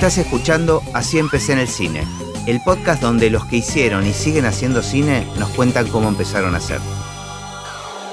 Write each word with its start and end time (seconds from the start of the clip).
Estás 0.00 0.16
escuchando 0.16 0.80
Así 0.94 1.18
empecé 1.18 1.52
en 1.52 1.58
el 1.58 1.68
cine, 1.68 2.04
el 2.46 2.58
podcast 2.64 3.02
donde 3.02 3.28
los 3.28 3.44
que 3.44 3.56
hicieron 3.56 4.06
y 4.06 4.14
siguen 4.14 4.46
haciendo 4.46 4.80
cine 4.80 5.26
nos 5.38 5.50
cuentan 5.50 5.88
cómo 5.88 6.08
empezaron 6.08 6.54
a 6.54 6.56
hacer. 6.56 6.78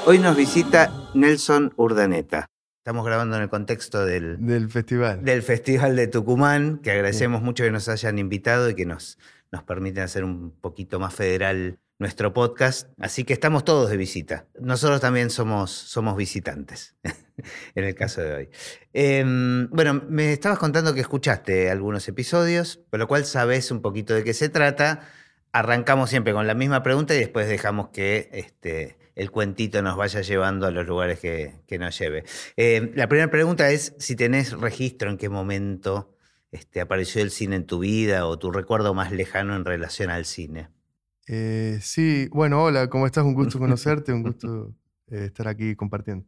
Hoy 0.06 0.20
nos 0.20 0.36
visita 0.36 0.92
Nelson 1.14 1.74
Urdaneta. 1.78 2.48
Estamos 2.80 3.06
grabando 3.06 3.38
en 3.38 3.44
el 3.44 3.50
contexto 3.50 4.06
del, 4.06 4.46
Del 4.46 4.70
festival. 4.70 5.24
del 5.24 5.42
Festival 5.42 5.96
de 5.96 6.08
Tucumán, 6.08 6.80
que 6.80 6.92
agradecemos 6.92 7.42
mucho 7.42 7.64
que 7.64 7.72
nos 7.72 7.88
hayan 7.88 8.20
invitado 8.20 8.70
y 8.70 8.76
que 8.76 8.86
nos, 8.86 9.18
nos 9.54 9.64
permiten 9.64 10.04
hacer 10.04 10.26
un 10.26 10.52
poquito 10.60 11.00
más 11.00 11.16
federal 11.16 11.80
nuestro 12.00 12.34
podcast. 12.34 12.90
Así 13.00 13.24
que 13.24 13.34
estamos 13.34 13.64
todos 13.64 13.90
de 13.90 13.98
visita. 13.98 14.48
Nosotros 14.60 15.02
también 15.02 15.30
somos, 15.30 15.72
somos 15.72 16.16
visitantes, 16.16 16.96
en 17.76 17.84
el 17.84 17.96
caso 17.96 18.22
de 18.22 18.34
hoy. 18.34 18.50
Em, 18.94 19.70
bueno, 19.70 20.04
me 20.08 20.34
estabas 20.34 20.60
contando 20.60 20.94
que 20.94 21.02
escuchaste 21.02 21.70
algunos 21.70 22.08
episodios, 22.08 22.78
por 22.90 23.00
lo 23.00 23.08
cual 23.08 23.26
sabes 23.26 23.72
un 23.72 23.82
poquito 23.82 24.14
de 24.14 24.24
qué 24.24 24.34
se 24.34 24.50
trata. 24.50 25.02
Arrancamos 25.52 26.10
siempre 26.10 26.34
con 26.34 26.46
la 26.46 26.54
misma 26.54 26.84
pregunta 26.84 27.16
y 27.16 27.20
después 27.20 27.48
dejamos 27.48 27.90
que 27.90 28.30
este, 28.32 28.98
el 29.16 29.32
cuentito 29.32 29.82
nos 29.82 29.98
vaya 29.98 30.22
llevando 30.22 30.68
a 30.68 30.72
los 30.72 30.86
lugares 30.86 31.20
que, 31.20 31.56
que 31.68 31.80
nos 31.80 31.98
lleve. 31.98 32.26
Eh, 32.58 32.92
la 32.96 33.08
primera 33.08 33.32
pregunta 33.32 33.72
es 33.72 33.96
si 33.98 34.16
tenés 34.16 34.52
registro 34.52 35.10
en 35.10 35.18
qué 35.18 35.30
momento 35.30 36.14
este, 36.52 36.82
apareció 36.82 37.22
el 37.22 37.32
cine 37.32 37.56
en 37.56 37.66
tu 37.66 37.80
vida 37.80 38.26
o 38.28 38.38
tu 38.38 38.52
recuerdo 38.52 38.94
más 38.94 39.12
lejano 39.12 39.56
en 39.56 39.66
relación 39.66 40.10
al 40.10 40.26
cine. 40.26 40.70
Eh, 41.28 41.80
sí, 41.82 42.30
bueno, 42.32 42.64
hola, 42.64 42.90
¿cómo 42.90 43.06
estás? 43.06 43.26
Un 43.26 43.34
gusto 43.34 43.60
conocerte, 43.60 44.14
un 44.14 44.24
gusto 44.24 44.74
eh, 45.12 45.26
estar 45.26 45.48
aquí 45.48 45.76
compartiendo. 45.76 46.26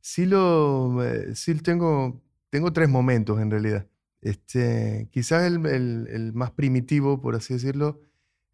Sí, 0.00 0.26
lo, 0.26 1.02
eh, 1.04 1.34
sí 1.34 1.54
tengo, 1.56 2.22
tengo 2.50 2.72
tres 2.72 2.88
momentos 2.88 3.40
en 3.40 3.50
realidad. 3.50 3.86
Este, 4.20 5.08
quizás 5.10 5.42
el, 5.44 6.32
más 6.34 6.52
primitivo, 6.52 7.20
por 7.20 7.34
así 7.34 7.54
decirlo, 7.54 8.00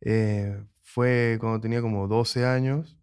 eh, 0.00 0.64
fue 0.80 1.36
cuando 1.40 1.60
tenía 1.60 1.82
como 1.82 2.08
12 2.08 2.46
años. 2.46 2.96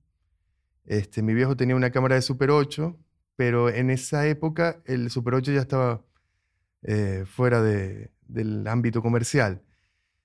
Este, 0.86 1.22
mi 1.22 1.34
viejo 1.34 1.56
tenía 1.56 1.76
una 1.76 1.92
cámara 1.92 2.16
de 2.16 2.22
Super 2.22 2.50
8, 2.50 2.98
pero 3.36 3.70
en 3.70 3.90
esa 3.92 4.26
época 4.28 4.82
el 4.86 5.12
Super 5.12 5.36
8 5.36 5.52
ya 5.52 5.62
estaba 5.62 6.04
eh, 6.84 7.26
fuera 7.28 7.62
de- 7.62 8.12
del 8.28 8.68
ámbito 8.68 9.02
comercial. 9.02 9.62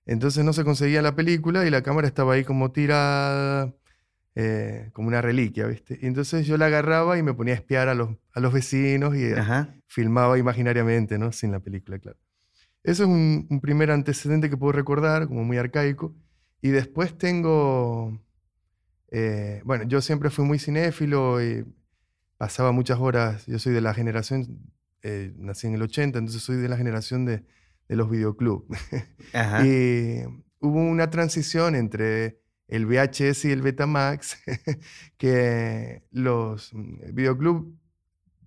Entonces 0.06 0.44
no 0.44 0.52
se 0.52 0.64
conseguía 0.64 1.02
la 1.02 1.14
película 1.14 1.64
y 1.66 1.70
la 1.70 1.82
cámara 1.82 2.08
estaba 2.08 2.34
ahí 2.34 2.44
como 2.44 2.72
tirada, 2.72 3.72
eh, 4.34 4.90
como 4.92 5.08
una 5.08 5.22
reliquia, 5.22 5.66
¿viste? 5.66 5.98
Y 6.02 6.06
entonces 6.06 6.46
yo 6.46 6.56
la 6.56 6.66
agarraba 6.66 7.18
y 7.18 7.22
me 7.22 7.34
ponía 7.34 7.54
a 7.54 7.56
espiar 7.56 7.88
a 7.88 7.94
los, 7.94 8.10
a 8.32 8.40
los 8.40 8.52
vecinos 8.52 9.14
y 9.14 9.24
eh, 9.24 9.38
Ajá. 9.38 9.74
filmaba 9.86 10.38
imaginariamente, 10.38 11.18
¿no? 11.18 11.32
Sin 11.32 11.52
la 11.52 11.60
película, 11.60 11.98
claro. 11.98 12.18
Eso 12.82 13.04
es 13.04 13.08
un, 13.08 13.46
un 13.48 13.60
primer 13.60 13.92
antecedente 13.92 14.50
que 14.50 14.56
puedo 14.56 14.72
recordar, 14.72 15.28
como 15.28 15.44
muy 15.44 15.56
arcaico. 15.56 16.14
Y 16.60 16.70
después 16.70 17.16
tengo, 17.16 18.20
eh, 19.10 19.62
bueno, 19.64 19.84
yo 19.84 20.00
siempre 20.00 20.30
fui 20.30 20.44
muy 20.44 20.58
cinéfilo 20.58 21.42
y 21.42 21.64
pasaba 22.38 22.72
muchas 22.72 22.98
horas, 22.98 23.46
yo 23.46 23.58
soy 23.60 23.72
de 23.72 23.80
la 23.80 23.94
generación, 23.94 24.58
eh, 25.02 25.32
nací 25.36 25.68
en 25.68 25.74
el 25.74 25.82
80, 25.82 26.18
entonces 26.18 26.42
soy 26.42 26.56
de 26.56 26.68
la 26.68 26.76
generación 26.76 27.24
de, 27.24 27.44
de 27.92 27.96
los 27.96 28.10
videoclubs. 28.10 28.64
Y 29.64 30.22
hubo 30.60 30.80
una 30.80 31.10
transición 31.10 31.74
entre 31.74 32.38
el 32.68 32.86
VHS 32.86 33.44
y 33.46 33.52
el 33.52 33.60
Betamax, 33.62 34.38
que 35.18 36.02
los 36.10 36.72
mm, 36.72 37.14
videoclubs 37.14 37.66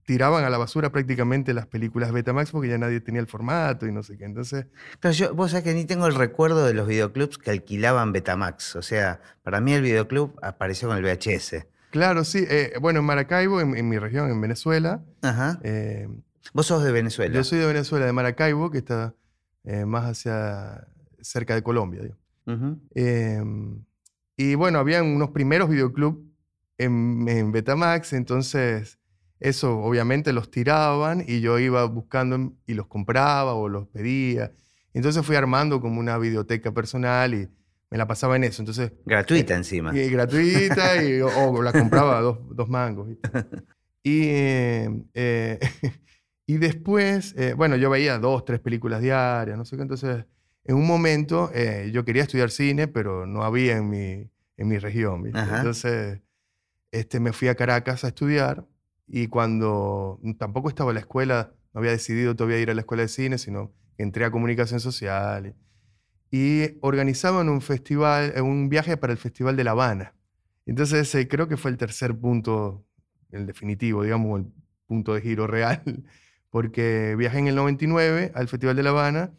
tiraban 0.06 0.44
a 0.46 0.50
la 0.52 0.58
basura 0.60 0.92
prácticamente 0.92 1.54
las 1.54 1.66
películas 1.66 2.12
Betamax 2.12 2.52
porque 2.52 2.70
ya 2.70 2.78
nadie 2.78 3.02
tenía 3.02 3.22
el 3.22 3.28
formato 3.28 3.88
y 3.88 3.92
no 3.92 4.04
sé 4.04 4.18
qué. 4.18 4.26
Entonces, 4.26 4.68
Claro, 5.00 5.16
yo, 5.16 5.34
vos 5.34 5.52
sabés 5.52 5.64
que 5.64 5.74
ni 5.74 5.86
tengo 5.86 6.06
el 6.08 6.14
recuerdo 6.16 6.66
de 6.66 6.74
los 6.75 6.88
videoclubs 6.88 7.38
que 7.40 7.50
alquilaban 7.52 8.12
Betamax. 8.14 8.75
O 8.75 8.81
sea, 8.84 9.19
para 9.44 9.62
mí 9.62 9.74
el 9.74 9.81
videoclub 9.81 10.38
apareció 10.44 10.88
con 10.90 10.98
el 10.98 11.03
VHS. 11.03 11.66
claro, 11.90 12.24
sí. 12.24 12.46
eh, 12.48 12.74
bueno, 12.81 13.00
en 13.00 13.06
Maracaibo, 13.06 13.62
en, 13.62 13.75
en 13.75 13.90
mi 13.90 13.98
región, 13.98 14.30
en 14.30 14.40
Venezuela, 14.42 15.03
Ajá. 15.24 15.59
eh, 15.64 16.08
Vos 16.53 16.68
sos 16.68 16.84
de 16.84 16.92
Venezuela. 16.92 17.34
yo 17.34 17.44
soy 17.44 17.58
de 17.58 17.66
Venezuela, 17.66 18.06
de 18.06 18.14
Maracaibo, 18.14 18.69
que 18.69 18.78
está 18.78 19.16
eh, 19.66 19.86
más 19.86 20.06
hacia 20.06 20.88
cerca 21.22 21.56
de 21.56 21.64
Colombia. 21.64 22.02
digo. 22.03 22.16
Em, 22.94 23.84
y 24.38 24.56
bueno, 24.56 24.80
habían 24.80 25.06
unos 25.08 25.31
primeros 25.31 25.70
videoclubs 25.70 26.20
en, 26.78 27.26
en 27.28 27.52
Betamax, 27.52 28.14
entonces 28.14 29.00
eso 29.40 29.80
obviamente 29.80 30.34
los 30.34 30.50
tiraban 30.52 31.24
y 31.28 31.40
yo 31.42 31.58
iba 31.59 31.84
buscando 31.86 32.54
y 32.66 32.74
los 32.74 32.88
compraba 32.88 33.54
o 33.54 33.68
los 33.70 33.88
pedía. 33.88 34.52
Entonces 34.94 35.25
fui 35.25 35.36
armando 35.36 35.81
como 35.81 36.00
una 36.00 36.18
videoteca 36.18 36.72
personal 36.74 37.34
y 37.34 37.50
me 37.92 37.98
la 37.98 38.08
pasaba 38.08 38.36
en 38.36 38.44
eso. 38.46 38.62
Entonces, 38.62 38.92
Gratuita 39.06 39.56
encima. 39.56 39.96
y 39.98 40.09
gratuita 40.09 41.04
y, 41.04 41.22
o, 41.22 41.30
o 41.30 41.62
la 41.62 41.72
compraba 41.72 42.22
dos, 42.22 42.38
dos 42.56 42.70
mangos. 42.70 43.09
Y, 44.08 44.22
eh, 44.28 44.88
eh, 45.16 45.59
y 46.47 46.57
después, 46.57 47.33
eh, 47.38 47.53
bueno, 47.53 47.75
yo 47.75 47.89
veía 47.89 48.19
dos, 48.19 48.45
tres 48.45 48.59
películas 48.59 49.01
diarias, 49.01 49.57
no 49.57 49.66
sé 49.66 49.75
qué. 49.75 49.81
Entonces, 49.81 50.25
en 50.63 50.75
un 50.75 50.85
momento 50.85 51.50
eh, 51.53 51.89
yo 51.94 52.06
quería 52.06 52.23
estudiar 52.23 52.51
cine, 52.51 52.88
pero 52.88 53.25
no 53.25 53.44
había 53.44 53.78
en 53.78 53.89
mi, 53.89 54.29
en 54.57 54.67
mi 54.67 54.78
región. 54.78 55.23
¿viste? 55.23 55.39
Entonces, 55.39 56.22
este, 56.91 57.19
me 57.19 57.33
fui 57.33 57.47
a 57.47 57.56
Caracas 57.56 58.03
a 58.03 58.09
estudiar 58.09 58.66
y 59.07 59.28
cuando 59.28 60.19
tampoco 60.38 60.69
estaba 60.69 60.91
en 60.91 60.95
la 60.95 61.01
escuela, 61.01 61.53
no 61.73 61.79
había 61.79 61.91
decidido 61.91 62.35
todavía 62.35 62.59
ir 62.59 62.69
a 62.69 62.73
la 62.73 62.81
escuela 62.81 63.03
de 63.03 63.09
cine, 63.09 63.38
sino 63.38 63.73
entré 63.97 64.25
a 64.25 64.31
comunicación 64.31 64.79
social. 64.79 65.47
Y, 65.47 65.56
y 66.31 66.77
organizaban 66.81 67.50
un 67.50 67.62
festival, 67.62 68.33
eh, 68.35 68.41
un 68.41 68.69
viaje 68.69 68.97
para 68.97 69.13
el 69.13 69.17
Festival 69.17 69.56
de 69.56 69.63
La 69.63 69.72
Habana. 69.72 70.13
Entonces 70.66 71.07
ese 71.07 71.27
creo 71.27 71.47
que 71.47 71.57
fue 71.57 71.72
el 71.72 71.77
tercer 71.77 72.16
punto, 72.17 72.85
el 73.31 73.45
definitivo, 73.45 74.03
digamos, 74.03 74.41
el 74.41 74.47
punto 74.88 75.13
de 75.13 75.22
giro 75.22 75.47
real, 75.47 75.81
porque 76.56 77.16
viajé 77.18 77.40
en 77.40 77.48
el 77.48 77.56
99 77.56 78.32
al 78.34 78.48
Festival 78.48 78.78
de 78.78 78.84
La 78.84 78.92
Habana. 78.92 79.32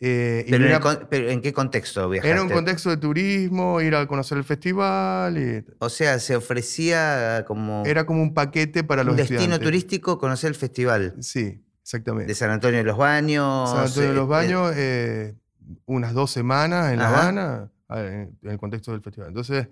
eh, 0.00 0.42
y 0.48 0.50
Pero, 0.50 0.64
en 0.64 0.68
era, 0.70 0.76
el 0.78 0.82
con- 0.82 1.06
pero 1.08 1.28
¿en 1.30 1.40
qué 1.42 1.52
contexto 1.52 2.08
viajaste? 2.08 2.28
era 2.32 2.42
un 2.42 2.48
contexto 2.48 2.90
de 2.90 2.96
turismo, 2.96 3.80
ir 3.80 3.94
a 3.94 4.04
conocer 4.08 4.36
el 4.36 4.42
festival, 4.42 5.38
y 5.38 5.64
O 5.78 5.88
sea, 5.88 6.18
se 6.18 6.34
ofrecía 6.34 7.44
como 7.46 7.84
era 7.86 8.04
como 8.04 8.20
un 8.20 8.34
paquete 8.34 8.82
para 8.82 9.04
los 9.04 9.12
un 9.12 9.16
destino 9.18 9.40
estudiantes. 9.42 9.64
turístico 9.68 10.18
conocer 10.18 10.48
el 10.48 10.54
festival 10.56 11.14
Sí, 11.20 11.62
exactamente. 11.84 12.26
de 12.26 12.34
San 12.34 12.50
Antonio 12.50 12.78
de 12.78 12.84
los 12.84 12.96
Baños. 12.96 13.70
San 13.70 13.84
Antonio 13.86 14.08
de 14.08 14.14
los 14.16 14.24
eh, 14.24 14.28
Baños, 14.28 14.72
eh, 14.74 15.34
unas 15.86 16.14
dos 16.14 16.32
semanas 16.32 16.92
en 16.92 16.98
La. 16.98 17.08
Habana, 17.10 17.70
en 17.90 18.36
el 18.42 18.58
contexto 18.58 18.90
del 18.90 19.02
festival. 19.02 19.28
Entonces, 19.28 19.68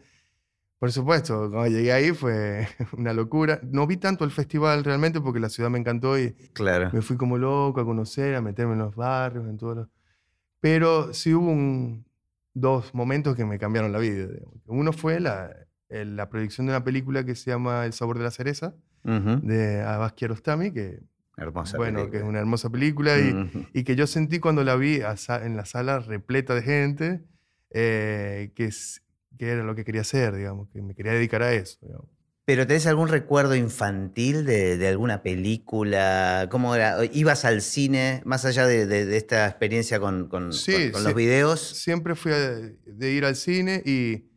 por 0.79 0.93
supuesto, 0.93 1.51
cuando 1.51 1.67
llegué 1.69 1.93
ahí 1.93 2.13
fue 2.13 2.69
una 2.97 3.13
locura. 3.13 3.61
No 3.63 3.87
vi 3.87 3.97
tanto 3.97 4.25
el 4.25 4.31
festival 4.31 4.85
realmente 4.85 5.21
porque 5.21 5.41
la 5.41 5.49
ciudad 5.49 5.71
me 5.71 5.79
encantó 5.79 6.19
y 6.19 6.33
claro. 6.53 6.91
me 6.93 7.03
fui 7.03 7.17
como 7.17 7.37
loco 7.39 7.81
a 7.81 7.85
conocer, 7.85 8.35
a 8.35 8.41
meterme 8.41 8.75
en 8.75 8.79
los 8.81 8.95
barrios, 8.95 9.49
en 9.49 9.57
todos 9.59 9.77
los... 9.77 9.89
Pero 10.61 11.13
sí 11.15 11.35
hubo 11.35 11.51
un- 11.51 12.05
dos 12.55 12.93
momentos 12.95 13.37
que 13.37 13.45
me 13.45 13.59
cambiaron 13.59 13.93
la 13.93 13.99
vida. 14.01 14.27
Uno 14.67 14.93
fue 14.93 15.21
la, 15.21 15.55
la 15.89 16.29
proyección 16.29 16.67
de 16.67 16.73
una 16.73 16.83
película 16.83 17.25
que 17.25 17.35
se 17.37 17.51
llama 17.53 17.85
El 17.87 17.93
sabor 17.93 18.19
de 18.19 18.25
la 18.25 18.31
cereza, 18.33 18.75
Ujú. 19.05 19.41
de 19.47 19.81
Abbas 19.83 20.15
Kiarostami, 20.15 20.73
que, 20.73 21.01
Hermosa 21.37 21.77
bueno, 21.77 21.99
que 21.99 22.05
es 22.05 22.11
película. 22.11 22.29
una 22.31 22.39
hermosa 22.41 22.69
película 22.71 23.17
y, 23.21 23.33
Ujú. 23.33 23.67
y 23.73 23.85
que 23.85 23.95
yo 23.95 24.09
sentí 24.09 24.41
cuando 24.41 24.65
la 24.65 24.75
vi 24.75 24.97
en 25.01 25.57
la 25.57 25.65
sala 25.67 26.01
repleta 26.01 26.55
de 26.57 26.63
gente, 26.63 27.25
eh, 27.71 28.51
que, 28.57 28.65
es- 28.65 29.03
que 29.39 29.49
era 29.51 29.63
lo 29.65 29.75
que 29.75 29.85
quería 29.85 30.03
hacer, 30.03 30.35
digamos, 30.35 30.69
que 30.71 30.83
me 30.83 30.95
quería 30.95 31.13
dedicar 31.13 31.43
a 31.43 31.53
eso. 31.53 31.79
digamos. 31.83 32.07
¿Pero 32.45 32.67
tenés 32.67 32.87
algún 32.87 33.09
recuerdo 33.09 33.55
infantil 33.55 34.47
de, 34.47 34.79
de 34.79 34.89
alguna 34.89 35.23
película? 35.23 36.49
¿Cómo 36.51 36.75
era? 36.75 36.97
¿Ibas 37.13 37.45
al 37.45 37.61
cine, 37.61 38.23
más 38.25 38.45
allá 38.47 38.67
de, 38.67 38.87
de- 38.87 39.05
de 39.05 39.17
esta 39.19 39.47
experiencia 39.47 40.01
con, 40.01 40.29
con- 40.29 40.53
Sí, 40.55 40.73
con- 40.73 40.91
con 40.93 41.01
sí. 41.03 41.07
los 41.09 41.15
videos? 41.15 41.61
Siempre 41.61 42.15
fui 42.15 42.33
a- 42.33 42.51
de 42.59 43.11
ir 43.13 43.27
al 43.27 43.37
cine 43.37 43.83
y, 43.85 44.31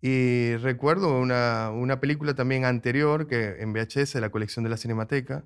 y 0.00 0.56
recuerdo 0.56 1.18
una, 1.18 1.70
una 1.70 2.00
película 2.00 2.34
también 2.34 2.64
anterior 2.64 3.26
que 3.28 3.56
en 3.60 3.72
VHS, 3.72 4.16
la 4.20 4.30
colección 4.30 4.64
de 4.64 4.70
la 4.70 4.76
Cinemateca, 4.76 5.44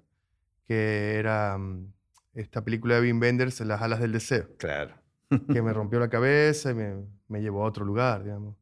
que 0.66 1.16
era 1.16 1.58
mm, 1.58 1.92
esta 2.34 2.64
película 2.64 2.94
de 2.96 3.02
Wim 3.02 3.20
Wenders, 3.20 3.60
Las 3.60 3.82
alas 3.82 4.00
del 4.00 4.12
deseo. 4.12 4.48
Claro. 4.58 4.94
que 5.52 5.60
me 5.60 5.72
rompió 5.74 5.98
la 6.00 6.08
cabeza 6.08 6.70
y 6.70 6.74
me, 6.74 6.94
me 7.28 7.40
llevó 7.42 7.64
a 7.64 7.68
otro 7.68 7.84
lugar, 7.84 8.24
digamos. 8.24 8.56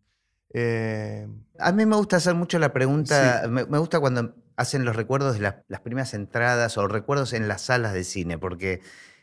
Eh, 0.52 1.26
A 1.58 1.72
mí 1.72 1.86
me 1.86 1.96
gusta 1.96 2.16
hacer 2.16 2.34
mucho 2.34 2.58
la 2.58 2.72
pregunta, 2.72 3.46
me, 3.48 3.64
me 3.66 3.78
gusta 3.78 4.00
cuando 4.00 4.34
hacen 4.56 4.84
los 4.84 4.96
recuerdos 4.96 5.34
de 5.34 5.40
las, 5.40 5.54
las 5.68 5.80
primeras 5.80 6.12
entradas 6.14 6.76
o 6.76 6.86
recuerdos 6.88 7.32
en 7.32 7.48
las 7.48 7.62
salas 7.62 7.92
de 7.92 8.04
cine, 8.04 8.36
porque 8.36 8.80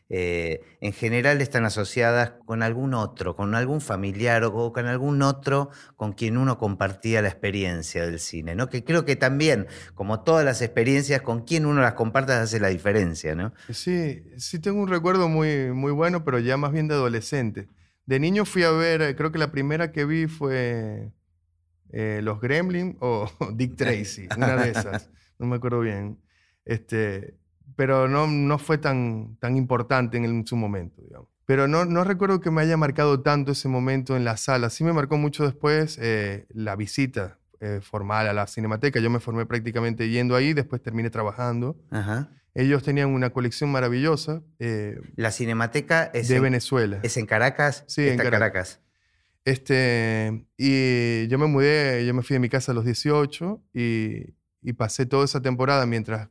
eh, 0.10 0.62
en 0.80 0.94
general 0.94 1.42
están 1.42 1.66
asociadas 1.66 2.32
con 2.46 2.64
algún 2.64 2.94
otro, 2.94 3.36
con 3.36 3.54
algún 3.56 3.82
familiar 3.82 4.46
o 4.46 4.72
con 4.72 4.86
algún 4.88 5.22
otro 5.22 5.70
con 5.98 6.14
quien 6.14 6.38
uno 6.38 6.58
compartía 6.58 7.22
la 7.22 7.28
experiencia 7.28 8.06
del 8.06 8.20
cine, 8.20 8.56
¿no? 8.56 8.70
Que 8.70 8.86
creo 8.86 9.04
que 9.04 9.18
también, 9.18 9.68
como 9.96 10.22
todas 10.22 10.46
las 10.46 10.62
experiencias, 10.62 11.22
con 11.22 11.42
quien 11.44 11.66
uno 11.66 11.82
las 11.82 11.94
comparta 11.94 12.42
hace 12.42 12.60
la 12.62 12.70
diferencia, 12.70 13.36
¿no? 13.36 13.54
Sí, 13.70 14.24
sí 14.38 14.60
tengo 14.60 14.82
un 14.82 14.88
recuerdo 14.88 15.28
muy, 15.28 15.72
muy 15.74 15.92
bueno, 15.92 16.24
pero 16.24 16.40
ya 16.40 16.56
más 16.56 16.72
bien 16.72 16.88
de 16.88 16.94
adolescente. 16.96 17.68
De 18.06 18.20
niño 18.22 18.46
fui 18.46 18.64
a 18.64 18.72
ver, 18.72 19.14
creo 19.18 19.34
que 19.34 19.40
la 19.40 19.52
primera 19.52 19.92
que 19.92 20.06
vi 20.06 20.28
fue 20.28 21.12
eh, 21.92 22.22
Los 22.24 22.42
Gremlins 22.42 22.96
o 23.00 23.30
Dick 23.54 23.76
Tracy, 23.76 24.28
una 24.36 24.56
de 24.56 24.72
esas, 24.72 25.10
no 25.40 25.48
me 25.48 25.58
acuerdo 25.58 25.80
bien. 25.82 26.20
Este, 26.66 27.38
pero 27.76 28.08
no, 28.08 28.28
no 28.28 28.58
fue 28.58 28.78
tan, 28.78 29.38
tan 29.40 29.56
importante 29.56 30.18
en, 30.18 30.46
su 30.46 30.56
momento, 30.56 31.02
digamos. 31.02 31.30
Pero 31.46 31.68
no, 31.68 31.86
no 31.86 32.04
recuerdo 32.04 32.42
que 32.42 32.52
me 32.52 32.62
haya 32.62 32.76
marcado 32.76 33.22
tanto 33.22 33.54
ese 33.54 33.70
momento 33.70 34.18
en 34.18 34.26
la 34.26 34.36
sala. 34.36 34.70
Sí 34.70 34.84
me 34.84 34.92
marcó 34.92 35.18
mucho 35.18 35.46
después 35.46 35.98
eh, 36.02 36.46
la 36.50 36.76
visita 36.76 37.40
eh, 37.60 37.80
formal 37.82 38.28
a 38.28 38.34
la 38.34 38.48
Cinemateca. 38.48 39.00
Yo 39.00 39.10
me 39.10 39.20
formé 39.20 39.46
prácticamente 39.46 40.10
yendo 40.10 40.36
ahí, 40.36 40.54
después 40.54 40.82
terminé 40.82 41.10
trabajando. 41.10 41.78
Ellos 42.54 42.84
tenían 42.84 43.10
una 43.10 43.30
colección 43.30 43.72
maravillosa. 43.72 44.42
Eh, 44.60 45.00
la 45.16 45.32
Cinemateca 45.32 46.10
es 46.14 46.28
de 46.28 46.38
en, 46.38 46.44
Venezuela. 46.44 47.00
¿Es 47.04 47.18
en 47.18 47.26
Caracas? 47.26 47.84
Sí, 47.88 48.08
en 48.08 48.18
Caracas. 48.18 48.82
Este, 49.48 50.46
y 50.58 51.26
yo 51.30 51.40
me 51.40 51.46
mudé, 51.48 52.06
yo 52.06 52.14
me 52.14 52.22
fui 52.22 52.34
de 52.34 52.42
mi 52.42 52.50
casa 52.50 52.74
a 52.74 52.76
los 52.76 52.84
18 52.84 53.64
y, 53.74 54.34
y 54.62 54.74
pasé 54.74 55.06
toda 55.06 55.24
esa 55.24 55.42
temporada 55.42 55.86
mientras 55.86 56.28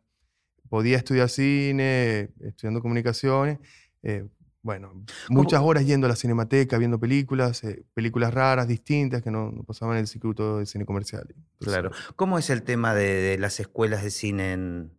podía 0.68 0.98
estudiar 0.98 1.30
cine, 1.30 2.28
estudiando 2.40 2.82
comunicaciones. 2.82 3.58
Eh, 4.02 4.28
bueno, 4.60 4.92
muchas 5.30 5.62
horas 5.62 5.86
yendo 5.86 6.06
a 6.06 6.10
la 6.10 6.16
cinemateca, 6.16 6.76
viendo 6.76 7.00
películas, 7.00 7.64
eh, 7.64 7.86
películas 7.94 8.34
raras, 8.34 8.68
distintas, 8.68 9.22
que 9.22 9.30
no, 9.30 9.64
pasaban 9.66 9.96
en 9.96 10.02
el 10.02 10.08
circuito 10.08 10.58
de 10.58 10.66
cine 10.66 10.84
comercial. 10.84 11.26
claro. 11.58 11.92
¿Cómo 12.16 12.38
es 12.38 12.50
el 12.50 12.64
tema 12.64 12.94
de, 12.94 13.38
las 13.38 13.60
escuelas 13.60 14.02
de 14.02 14.10
cine 14.10 14.52
en, 14.52 14.92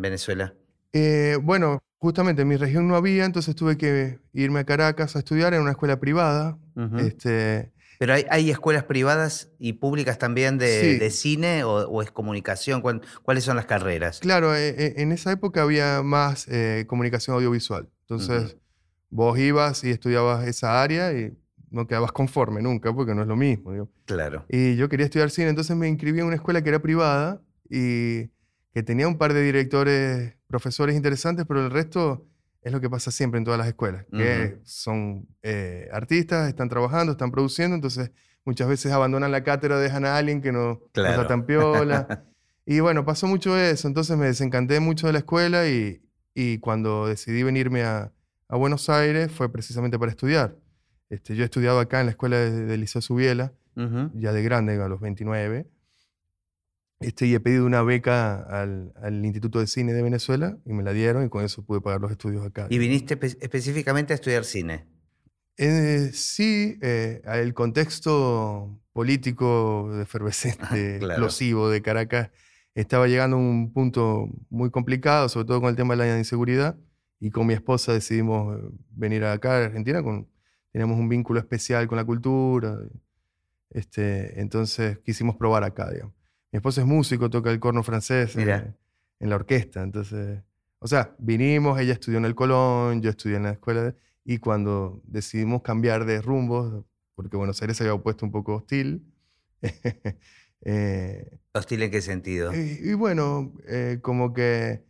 Venezuela? 0.00 0.54
Eh, 0.94 1.36
bueno, 1.42 1.82
justamente 1.98 2.40
en 2.40 2.48
mi 2.48 2.56
región 2.56 2.88
no 2.88 2.96
había, 2.96 3.26
entonces 3.26 3.54
tuve 3.54 3.76
que 3.76 4.18
irme 4.32 4.60
a 4.60 4.64
Caracas 4.64 5.14
a 5.14 5.18
estudiar 5.18 5.52
en 5.52 5.60
una 5.60 5.72
escuela 5.72 6.00
privada. 6.00 6.56
Este, 6.98 7.72
pero 7.98 8.14
hay, 8.14 8.50
escuelas 8.50 8.84
privadas 8.84 9.50
y 9.58 9.74
públicas 9.74 10.18
también 10.18 10.58
de, 10.58 11.10
cine 11.10 11.64
o, 11.64 12.02
es 12.02 12.10
comunicación. 12.10 12.82
¿Cuáles 12.82 13.44
son 13.44 13.56
las 13.56 13.66
carreras? 13.66 14.20
Claro, 14.20 14.54
e, 14.54 14.68
e, 14.70 15.02
en 15.02 15.12
esa 15.12 15.32
época 15.32 15.62
había 15.62 16.02
más 16.02 16.46
eh, 16.48 16.84
comunicación 16.86 17.36
audiovisual. 17.36 17.88
Entonces, 18.00 18.56
vos 19.10 19.38
ibas 19.38 19.84
y 19.84 19.90
estudiabas 19.90 20.46
esa 20.46 20.82
área 20.82 21.12
y 21.12 21.32
no 21.70 21.86
quedabas 21.86 22.12
conforme 22.12 22.62
nunca 22.62 22.92
porque 22.92 23.14
no 23.14 23.22
es 23.22 23.28
lo 23.28 23.36
mismo. 23.36 23.88
Claro. 24.04 24.44
Y 24.48 24.76
yo 24.76 24.88
quería 24.88 25.06
estudiar 25.06 25.30
cine, 25.30 25.48
entonces 25.48 25.76
me 25.76 25.88
inscribí 25.88 26.20
en 26.20 26.26
una 26.26 26.36
escuela 26.36 26.62
que 26.62 26.68
era 26.68 26.82
privada 26.82 27.40
y 27.70 28.28
que 28.72 28.82
tenía 28.84 29.08
un 29.08 29.18
par 29.18 29.32
de 29.32 29.42
directores, 29.42 30.34
profesores 30.46 30.96
interesantes, 30.96 31.46
pero 31.46 31.64
el 31.64 31.70
resto 31.70 32.26
es 32.64 32.72
lo 32.72 32.80
que 32.80 32.88
pasa 32.88 33.10
siempre 33.10 33.38
en 33.38 33.44
todas 33.44 33.58
las 33.58 33.68
escuelas, 33.68 34.06
que 34.10 34.58
son 34.64 35.28
eh, 35.42 35.86
artistas, 35.92 36.48
están 36.48 36.70
trabajando, 36.70 37.12
están 37.12 37.30
produciendo, 37.30 37.74
entonces 37.74 38.10
muchas 38.46 38.68
veces 38.68 38.90
abandonan 38.90 39.30
la 39.30 39.44
cátedra, 39.44 39.78
dejan 39.78 40.06
a 40.06 40.16
alguien 40.16 40.40
que 40.40 40.50
no, 40.50 40.80
está 40.94 41.26
tan 41.26 41.44
piola. 41.44 42.24
y 42.66 42.80
bueno, 42.80 43.04
pasó 43.04 43.26
mucho 43.26 43.56
eso, 43.58 43.86
entonces 43.86 44.16
me 44.16 44.26
desencanté 44.26 44.80
mucho 44.80 45.06
de 45.06 45.12
la 45.12 45.18
escuela 45.18 45.68
y, 45.68 46.02
y 46.34 46.56
cuando 46.58 47.06
decidí 47.06 47.42
venirme 47.42 47.82
a, 47.82 48.12
a, 48.48 48.56
Buenos 48.56 48.88
Aires 48.88 49.30
fue 49.30 49.52
precisamente 49.52 49.98
para 49.98 50.10
estudiar. 50.10 50.56
Este, 51.10 51.36
yo 51.36 51.42
he 51.42 51.44
estudiado 51.44 51.80
acá 51.80 52.00
en 52.00 52.06
la 52.06 52.12
escuela 52.12 52.38
de, 52.38 52.64
de 52.64 52.78
Liceo 52.78 53.02
Subiela, 53.02 53.52
ya 54.14 54.32
de 54.32 54.42
grande, 54.42 54.80
a 54.80 54.88
los 54.88 55.00
29, 55.00 55.66
este, 57.04 57.26
y 57.26 57.34
he 57.34 57.40
pedido 57.40 57.66
una 57.66 57.82
beca 57.82 58.42
al, 58.42 58.92
al, 59.02 59.24
Instituto 59.24 59.60
de 59.60 59.66
Cine 59.66 59.92
de 59.92 60.02
Venezuela 60.02 60.58
y 60.64 60.72
me 60.72 60.82
la 60.82 60.92
dieron 60.92 61.24
y 61.24 61.28
con 61.28 61.44
eso 61.44 61.64
pude 61.64 61.80
pagar 61.80 62.00
los 62.00 62.10
estudios 62.10 62.44
acá. 62.44 62.66
¿Y 62.70 62.78
viniste 62.78 63.18
específicamente 63.40 64.12
a 64.12 64.16
estudiar 64.16 64.44
cine? 64.44 64.86
Eh, 65.56 66.10
sí, 66.12 66.78
eh, 66.82 67.22
el 67.24 67.54
contexto 67.54 68.80
político 68.92 69.90
efervescente, 70.00 70.96
explosivo 70.96 71.68
de 71.68 71.82
Caracas 71.82 72.30
estaba 72.74 73.06
llegando 73.06 73.36
a 73.36 73.40
un 73.40 73.72
punto 73.72 74.28
muy 74.50 74.70
complicado, 74.70 75.28
sobre 75.28 75.46
todo 75.46 75.60
con 75.60 75.70
el 75.70 75.76
tema 75.76 75.94
de 75.94 75.98
la 75.98 76.18
inseguridad, 76.18 76.76
y 77.20 77.30
con 77.30 77.46
mi 77.46 77.54
esposa 77.54 77.92
decidimos 77.92 78.58
eh, 78.58 78.62
venir 78.90 79.24
acá 79.24 79.52
a 79.52 79.64
Argentina, 79.66 80.02
con, 80.02 80.28
teníamos 80.72 80.98
un 80.98 81.08
vínculo 81.08 81.38
especial 81.38 81.86
con 81.86 81.96
la 81.96 82.04
cultura, 82.04 82.78
este, 83.70 84.40
entonces 84.40 84.98
quisimos 85.00 85.36
probar 85.36 85.62
acá, 85.62 85.90
digamos. 85.90 86.14
Mi 86.54 86.58
esposo 86.58 86.82
es 86.82 86.86
músico, 86.86 87.28
toca 87.30 87.50
el 87.50 87.58
corno 87.58 87.82
francés 87.82 88.36
en, 88.36 88.46
la 89.18 89.34
orquesta. 89.34 89.82
Entonces, 89.82 90.40
o 90.78 90.86
sea, 90.86 91.12
vinimos, 91.18 91.80
ella 91.80 91.94
estudió 91.94 92.18
en 92.18 92.26
el 92.26 92.36
Colón, 92.36 93.02
yo 93.02 93.10
estudié 93.10 93.38
en 93.38 93.42
la 93.42 93.50
escuela. 93.50 93.92
y 94.24 94.38
cuando 94.38 95.02
decidimos 95.04 95.62
cambiar 95.62 96.04
de 96.04 96.22
rumbo, 96.22 96.86
porque 97.16 97.36
Buenos 97.36 97.60
Aires 97.60 97.76
se 97.76 97.82
había 97.82 98.00
puesto 98.00 98.24
un 98.24 98.30
poco 98.30 98.54
hostil. 98.54 99.04
eh, 100.64 101.38
¿Hostil 101.54 101.82
en 101.82 101.90
qué 101.90 102.00
sentido? 102.00 102.52
Y, 102.54 102.94
bueno, 102.94 103.52
eh, 103.66 103.98
como 104.00 104.32
que 104.32 104.84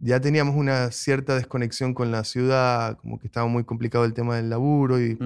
ya 0.00 0.20
teníamos 0.20 0.56
una 0.56 0.90
cierta 0.90 1.36
desconexión 1.36 1.94
con 1.94 2.10
la 2.10 2.24
ciudad, 2.24 2.96
como 2.96 3.20
que 3.20 3.28
estaba 3.28 3.46
muy 3.46 3.62
complicado 3.62 4.04
el 4.06 4.12
tema 4.12 4.34
del 4.34 4.50
laburo 4.50 5.00
y 5.00 5.16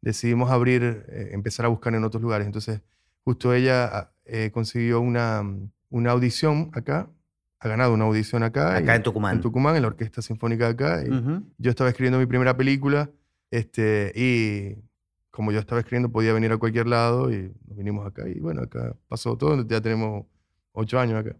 decidimos 0.00 0.52
abrir, 0.52 1.04
eh, 1.08 1.30
empezar 1.32 1.66
a 1.66 1.68
buscar 1.68 1.96
en 1.96 2.04
otros 2.04 2.22
lugares. 2.22 2.46
Entonces, 2.46 2.80
justo 3.26 3.52
ella 3.52 4.12
eh, 4.24 4.52
consiguió 4.52 5.00
una, 5.00 5.42
mm, 5.42 5.70
una, 5.90 6.12
audición 6.12 6.70
acá, 6.74 7.10
ha 7.58 7.68
ganado 7.68 7.92
una 7.92 8.04
audición 8.04 8.44
acá. 8.44 8.76
Acá 8.76 8.94
en 8.94 9.02
Tucumán. 9.02 9.36
En 9.36 9.42
Tucumán, 9.42 9.74
en 9.74 9.82
la 9.82 9.88
Orquesta 9.88 10.22
Sinfónica 10.22 10.66
de 10.66 10.70
acá. 10.70 11.04
Yo 11.58 11.70
estaba 11.70 11.90
escribiendo 11.90 12.20
mi 12.20 12.26
primera 12.26 12.56
película 12.56 13.10
este, 13.50 14.12
y 14.14 14.80
como 15.32 15.50
yo 15.50 15.58
estaba 15.58 15.80
escribiendo 15.80 16.10
podía 16.12 16.32
venir 16.32 16.52
a 16.52 16.56
cualquier 16.56 16.86
lado 16.86 17.32
y 17.32 17.52
nos 17.66 17.76
vinimos 17.76 18.06
acá 18.06 18.28
y 18.28 18.38
bueno, 18.38 18.62
acá 18.62 18.96
pasó 19.08 19.36
todo, 19.36 19.66
ya 19.66 19.80
tenemos 19.80 20.26
ocho 20.70 21.00
años 21.00 21.18
acá. 21.18 21.36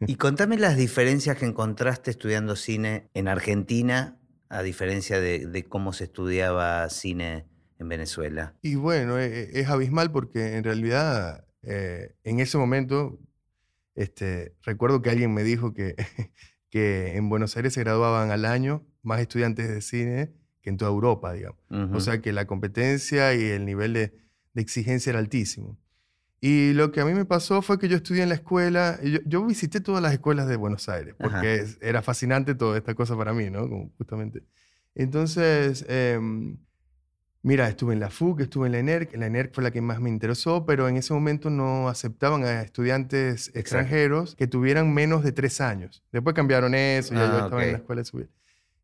Y 0.00 0.16
contame 0.16 0.56
las 0.56 0.76
diferencias 0.76 1.36
que 1.36 1.44
encontraste 1.44 2.10
estudiando 2.10 2.56
cine 2.56 3.10
en 3.12 3.28
Argentina 3.28 4.16
a 4.48 4.62
diferencia 4.62 5.20
de, 5.20 5.46
de 5.46 5.64
cómo 5.64 5.92
se 5.92 6.04
estudiaba 6.04 6.88
cine 6.88 7.44
en 7.78 7.88
Venezuela? 7.88 8.54
Y 8.62 8.74
bueno, 8.76 9.18
e, 9.18 9.26
e, 9.26 9.60
es, 9.60 9.68
abismal 9.68 10.10
porque 10.12 10.56
en 10.56 10.64
realidad 10.64 11.46
eh, 11.62 12.14
en 12.24 12.40
ese 12.40 12.58
momento 12.58 13.18
este, 13.96 14.54
recuerdo 14.62 15.02
que 15.02 15.10
alguien 15.10 15.34
me 15.34 15.42
dijo 15.42 15.72
que, 15.74 15.96
que 16.70 17.16
en 17.16 17.28
Buenos 17.28 17.56
Aires 17.56 17.74
se 17.74 17.80
graduaban 17.80 18.30
al 18.30 18.44
año 18.44 18.86
más 19.02 19.20
estudiantes 19.20 19.68
de 19.68 19.80
cine 19.80 20.32
que 20.60 20.70
en 20.70 20.76
toda 20.76 20.90
Europa, 20.90 21.32
digamos. 21.32 21.60
O 21.92 22.00
sea 22.00 22.20
que 22.20 22.32
la 22.32 22.46
competencia 22.46 23.34
y 23.34 23.44
el 23.44 23.64
nivel 23.64 23.92
de, 23.92 24.12
de, 24.52 24.62
exigencia 24.62 25.10
era 25.10 25.20
altísimo. 25.20 25.78
Y 26.40 26.72
lo 26.72 26.90
que 26.90 27.00
a 27.00 27.04
mí 27.04 27.14
me 27.14 27.24
pasó 27.24 27.62
fue 27.62 27.78
que 27.78 27.88
yo 27.88 27.96
estudié 27.96 28.24
en 28.24 28.28
la 28.28 28.34
escuela, 28.34 28.98
yo, 29.02 29.20
yo 29.24 29.46
visité 29.46 29.80
todas 29.80 30.02
las 30.02 30.12
escuelas 30.12 30.48
de 30.48 30.56
Buenos 30.56 30.88
Aires, 30.88 31.14
porque 31.18 31.64
era 31.80 32.02
fascinante 32.02 32.54
toda 32.54 32.76
esta 32.76 32.94
cosa 32.94 33.16
para 33.16 33.32
mí, 33.32 33.48
¿no? 33.48 33.68
Como 33.68 33.92
justamente. 33.96 34.42
Entonces, 34.94 35.84
em, 35.88 36.58
Mira, 37.46 37.68
estuve 37.68 37.94
en 37.94 38.00
la 38.00 38.10
FUC, 38.10 38.40
estuve 38.40 38.66
en 38.66 38.72
la 38.72 38.80
ENERC, 38.80 39.16
la 39.16 39.26
ENERC 39.26 39.54
fue 39.54 39.62
la 39.62 39.70
que 39.70 39.80
más 39.80 40.00
me 40.00 40.10
interesó, 40.10 40.66
pero 40.66 40.88
en 40.88 40.96
ese 40.96 41.14
momento 41.14 41.48
no 41.48 41.88
aceptaban 41.88 42.42
a 42.42 42.62
estudiantes 42.62 43.52
extranjeros 43.54 44.34
que 44.34 44.48
tuvieran 44.48 44.92
menos 44.92 45.22
de 45.22 45.30
tres 45.30 45.60
años. 45.60 46.02
Después 46.10 46.34
cambiaron 46.34 46.74
eso, 46.74 47.14
ya 47.14 47.20
yo 47.28 47.34
ah, 47.34 47.44
estaba 47.44 47.64
en 47.64 47.70
la 47.70 47.78
escuela 47.78 48.00
de 48.00 48.04
Subiela. 48.04 48.32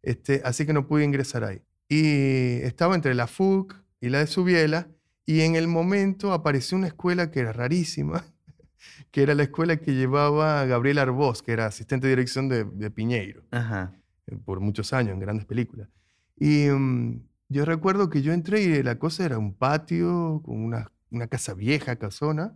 Este, 0.01 0.43
así 0.45 0.65
que 0.65 0.73
no 0.73 0.87
pude 0.87 1.03
ingresar 1.03 1.43
ahí. 1.43 1.61
Y 1.89 2.63
estaba 2.63 2.95
entre 2.95 3.17
la 3.17 3.27
FUC 3.27 3.75
y 4.01 4.11
la 4.11 4.21
de 4.21 4.29
Subiela, 4.29 4.87
y 5.27 5.41
en 5.41 5.57
el 5.57 5.67
momento 5.67 6.33
apareció 6.33 6.79
una 6.79 6.87
escuela 6.87 7.33
que 7.33 7.41
era 7.41 7.53
rarísima, 7.53 8.25
que 9.11 9.25
era 9.25 9.35
la 9.35 9.43
escuela 9.43 9.79
que 9.79 9.93
llevaba 9.93 10.65
Gabriel 10.67 10.99
Arbós, 10.99 11.43
que 11.43 11.51
era 11.51 11.67
asistente 11.67 12.07
de 12.07 12.13
dirección 12.13 12.49
de, 12.49 12.91
Piñeiro, 12.93 13.43
eh, 13.51 14.37
por 14.45 14.61
muchos 14.61 14.93
años, 14.93 15.15
en 15.15 15.19
grandes 15.19 15.47
películas. 15.47 15.89
Y... 16.37 16.69
Mm, 16.69 17.32
yo 17.53 17.65
recuerdo 17.65 18.11
que 18.11 18.23
yo 18.23 18.33
entré 18.33 18.63
y 18.63 18.83
la 18.83 18.99
cosa 18.99 19.25
era 19.25 19.39
un 19.39 19.55
patio 19.55 20.43
con 20.45 20.63
una, 20.63 20.91
una 21.11 21.29
casa 21.29 21.55
vieja, 21.55 21.97
casona, 21.97 22.55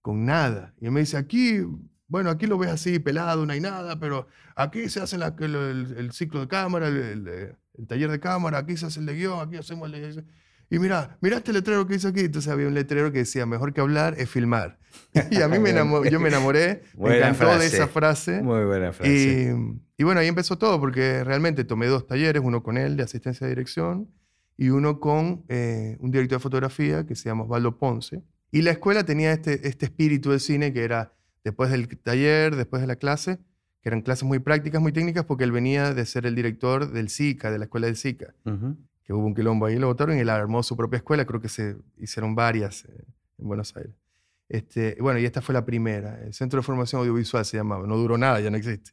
con 0.00 0.24
nada. 0.26 0.74
Y 0.80 0.86
él 0.86 0.92
me 0.92 1.00
dice, 1.00 1.16
aquí, 1.16 1.60
bueno, 2.08 2.28
aquí 2.28 2.46
lo 2.46 2.58
ves 2.58 2.70
así, 2.70 2.98
pelado, 2.98 3.46
no 3.46 3.52
hay 3.52 3.60
nada, 3.60 3.98
pero 3.98 4.26
aquí 4.56 4.88
se 4.88 5.00
hace 5.00 5.16
el, 5.16 6.12
ciclo 6.12 6.40
de 6.40 6.48
cámara, 6.48 6.88
el, 6.88 7.56
taller 7.86 8.10
de 8.10 8.20
cámara, 8.20 8.58
aquí 8.58 8.76
se 8.76 8.86
hace 8.86 9.00
el 9.00 9.06
de 9.06 9.14
guion, 9.14 9.40
aquí 9.40 9.56
hacemos 9.56 9.90
el 9.90 10.14
de... 10.14 10.24
y 10.68 10.78
mira, 10.78 11.16
mira 11.20 11.38
este 11.38 11.52
letrero 11.52 11.86
que 11.86 11.94
hizo 11.94 12.08
aquí. 12.08 12.20
Entonces 12.20 12.52
había 12.52 12.66
un 12.66 12.74
letrero 12.74 13.12
que 13.12 13.18
decía, 13.20 13.46
mejor 13.46 13.72
que 13.72 13.80
hablar 13.80 14.14
es 14.18 14.28
filmar. 14.28 14.78
Y 15.30 15.40
a 15.40 15.48
mí 15.48 15.58
me 15.58 15.70
enamoré, 15.70 16.10
yo 16.10 16.20
me 16.20 16.28
enamoré, 16.28 16.82
me 16.98 17.16
encantó 17.16 17.58
de 17.58 17.66
esa 17.66 17.88
frase. 17.88 18.42
Muy 18.42 18.64
buena 18.64 18.92
frase. 18.92 19.56
Y, 19.96 20.04
bueno, 20.04 20.20
ahí 20.20 20.26
empezó 20.26 20.58
todo, 20.58 20.80
porque 20.80 21.22
realmente 21.22 21.64
tomé 21.64 21.86
dos 21.86 22.06
talleres, 22.06 22.42
uno 22.44 22.62
con 22.62 22.76
él 22.76 22.96
de 22.96 23.04
asistencia 23.04 23.46
de 23.46 23.52
dirección 23.52 24.08
y 24.62 24.70
uno 24.70 25.00
con 25.00 25.44
eh, 25.48 25.96
un 25.98 26.12
director 26.12 26.38
de 26.38 26.42
fotografía 26.44 27.04
que 27.04 27.16
se 27.16 27.28
llama 27.28 27.42
Osvaldo 27.42 27.78
Ponce. 27.78 28.22
Y 28.52 28.62
la 28.62 28.70
escuela 28.70 29.02
tenía 29.02 29.32
este, 29.32 29.66
este 29.66 29.86
espíritu 29.86 30.30
de 30.30 30.38
cine 30.38 30.72
que 30.72 30.84
era 30.84 31.14
después 31.42 31.68
del 31.72 31.88
taller, 31.98 32.54
después 32.54 32.80
de 32.80 32.86
la 32.86 32.94
clase, 32.94 33.40
que 33.80 33.88
eran 33.88 34.02
clases 34.02 34.22
muy 34.22 34.38
prácticas, 34.38 34.80
muy 34.80 34.92
técnicas, 34.92 35.24
porque 35.24 35.42
él 35.42 35.50
venía 35.50 35.92
de 35.94 36.06
ser 36.06 36.26
el 36.26 36.36
director 36.36 36.92
del 36.92 37.08
SICA, 37.08 37.50
de 37.50 37.58
la 37.58 37.64
escuela 37.64 37.88
del 37.88 37.96
SICA, 37.96 38.34
que 39.02 39.12
hubo 39.12 39.26
un 39.26 39.34
quilombo 39.34 39.66
ahí, 39.66 39.80
lo 39.80 39.88
votaron 39.88 40.16
y 40.16 40.20
él 40.20 40.30
armó 40.30 40.62
su 40.62 40.76
propia 40.76 40.98
escuela, 40.98 41.24
creo 41.24 41.40
que 41.40 41.48
se 41.48 41.74
hicieron 41.98 42.36
varias 42.36 42.84
eh, 42.84 43.04
en 43.38 43.48
Buenos 43.48 43.76
Aires. 43.76 43.96
Este, 44.48 44.96
bueno, 45.00 45.18
y 45.18 45.24
esta 45.24 45.42
fue 45.42 45.54
la 45.54 45.64
primera, 45.64 46.22
el 46.22 46.34
Centro 46.34 46.60
de 46.60 46.62
Formación 46.62 47.00
Audiovisual 47.00 47.44
se 47.44 47.56
llamaba, 47.56 47.84
no 47.88 47.96
duró 47.96 48.16
nada, 48.16 48.38
ya 48.38 48.48
no 48.48 48.58
existe. 48.58 48.92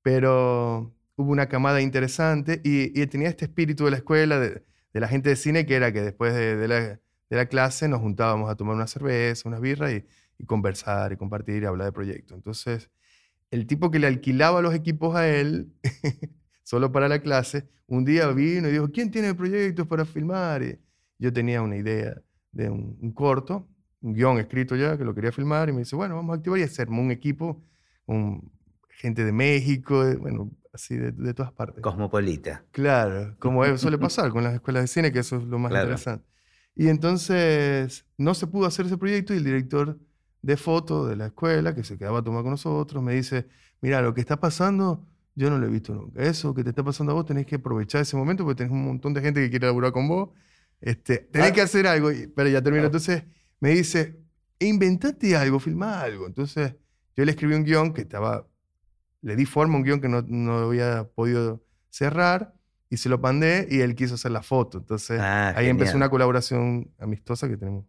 Pero 0.00 0.94
hubo 1.16 1.32
una 1.32 1.48
camada 1.48 1.80
interesante 1.80 2.60
y, 2.62 3.00
y 3.02 3.04
tenía 3.08 3.30
este 3.30 3.46
espíritu 3.46 3.86
de 3.86 3.90
la 3.90 3.96
escuela, 3.96 4.38
de, 4.38 4.62
de, 4.92 5.00
la 5.00 5.08
gente 5.08 5.30
de 5.30 5.36
cine, 5.36 5.66
que 5.66 5.74
era 5.74 5.92
que 5.92 6.02
después 6.02 6.34
de, 6.34 7.00
la, 7.30 7.46
clase 7.46 7.88
nos 7.88 8.00
juntábamos 8.00 8.50
a 8.50 8.56
tomar 8.56 8.76
una 8.76 8.86
cerveza, 8.86 9.48
unas 9.48 9.60
birras 9.60 9.92
y, 9.92 10.04
conversar 10.44 11.12
y 11.12 11.16
compartir 11.16 11.62
y 11.62 11.66
hablar 11.66 11.86
de 11.86 11.92
proyectos. 11.92 12.36
Entonces, 12.36 12.90
el 13.52 13.68
tipo 13.68 13.92
que 13.92 14.00
le 14.00 14.08
alquilaba 14.08 14.60
los 14.60 14.74
equipos 14.74 15.14
a 15.14 15.28
él, 15.28 15.72
solo 16.64 16.90
para 16.90 17.06
la 17.08 17.20
clase, 17.20 17.68
un 17.86 18.04
día 18.04 18.26
vino 18.28 18.68
y 18.68 18.72
dijo, 18.72 18.90
¿quién 18.90 19.12
tiene 19.12 19.34
proyectos 19.34 19.86
para 19.86 20.04
filmar? 20.04 20.64
Y 20.64 20.80
yo 21.18 21.32
tenía 21.32 21.62
una 21.62 21.76
idea 21.76 22.20
de 22.50 22.70
un, 22.70 23.12
corto, 23.12 23.68
un 24.00 24.14
guion 24.14 24.38
escrito 24.38 24.74
ya, 24.74 24.98
que 24.98 25.04
lo 25.04 25.14
quería 25.14 25.30
filmar, 25.30 25.68
y 25.68 25.72
me 25.72 25.80
dice, 25.80 25.94
bueno, 25.94 26.16
vamos 26.16 26.34
a 26.34 26.36
activar 26.38 26.58
y 26.58 26.64
hacerme 26.64 27.00
un 27.00 27.12
equipo, 27.12 27.62
con 28.04 28.50
gente 28.88 29.24
de 29.24 29.32
México, 29.32 30.04
bueno, 30.18 30.50
así 30.72 30.96
de, 30.96 31.12
de, 31.12 31.34
todas 31.34 31.52
partes. 31.52 31.82
Cosmopolita. 31.82 32.64
Claro, 32.72 33.36
como 33.38 33.64
suele 33.78 33.98
pasar 33.98 34.30
con 34.30 34.44
las 34.44 34.54
escuelas 34.54 34.84
de 34.84 34.88
cine, 34.88 35.12
que 35.12 35.20
eso 35.20 35.36
es 35.36 35.44
lo 35.44 35.58
más 35.58 35.72
interesante. 35.72 36.24
Y 36.74 36.88
entonces 36.88 38.06
no 38.16 38.34
se 38.34 38.46
pudo 38.46 38.66
hacer 38.66 38.86
ese 38.86 38.96
proyecto 38.96 39.34
y 39.34 39.38
el 39.38 39.44
director 39.44 39.98
de 40.40 40.56
foto 40.56 41.06
de 41.06 41.16
la 41.16 41.26
escuela 41.26 41.74
que 41.74 41.84
se 41.84 41.98
quedaba 41.98 42.20
a 42.20 42.22
tomar 42.22 42.42
con 42.42 42.52
nosotros, 42.52 43.02
me 43.02 43.14
dice, 43.14 43.46
mira, 43.80 44.02
lo 44.02 44.14
que 44.14 44.20
está 44.20 44.40
pasando 44.40 45.06
yo 45.34 45.50
no 45.50 45.58
lo 45.58 45.66
he 45.66 45.70
visto 45.70 45.94
nunca. 45.94 46.22
Eso 46.22 46.54
que 46.54 46.62
te 46.62 46.70
está 46.70 46.82
pasando 46.82 47.12
a 47.12 47.14
vos 47.14 47.24
tenés 47.24 47.46
que 47.46 47.56
aprovechar 47.56 48.02
ese 48.02 48.16
momento 48.16 48.44
porque 48.44 48.58
tenés 48.58 48.72
un 48.72 48.84
montón 48.84 49.14
de 49.14 49.22
gente 49.22 49.40
que 49.40 49.50
quiere 49.50 49.66
laburar 49.66 49.92
con 49.92 50.08
vos. 50.08 50.30
Este, 50.80 51.18
tenés 51.18 51.50
ah. 51.50 51.52
que 51.54 51.60
hacer 51.62 51.86
algo, 51.86 52.10
pero 52.34 52.48
ya 52.48 52.60
termino. 52.60 52.86
Entonces 52.86 53.24
me 53.60 53.70
dice, 53.70 54.20
inventate 54.58 55.36
algo, 55.36 55.58
filma 55.58 56.00
algo. 56.00 56.26
Entonces 56.26 56.74
yo 57.16 57.24
le 57.24 57.30
escribí 57.30 57.54
un 57.54 57.64
guion 57.64 57.94
que 57.94 58.02
estaba, 58.02 58.46
le 59.22 59.36
di 59.36 59.46
forma 59.46 59.74
a 59.74 59.76
un 59.78 59.84
guion 59.84 60.00
que 60.00 60.08
no, 60.08 60.22
no 60.22 60.58
había 60.58 61.04
podido 61.14 61.64
cerrar 61.88 62.54
y 62.90 62.98
se 62.98 63.08
lo 63.08 63.16
mandé 63.16 63.66
y 63.70 63.80
él 63.80 63.94
quiso 63.94 64.16
hacer 64.16 64.32
la 64.32 64.42
foto. 64.42 64.76
Entonces 64.76 65.18
ah, 65.18 65.54
ahí 65.56 65.68
empezó 65.68 65.96
una 65.96 66.10
colaboración 66.10 66.90
amistosa 66.98 67.48
que 67.48 67.56
tenemos 67.56 67.86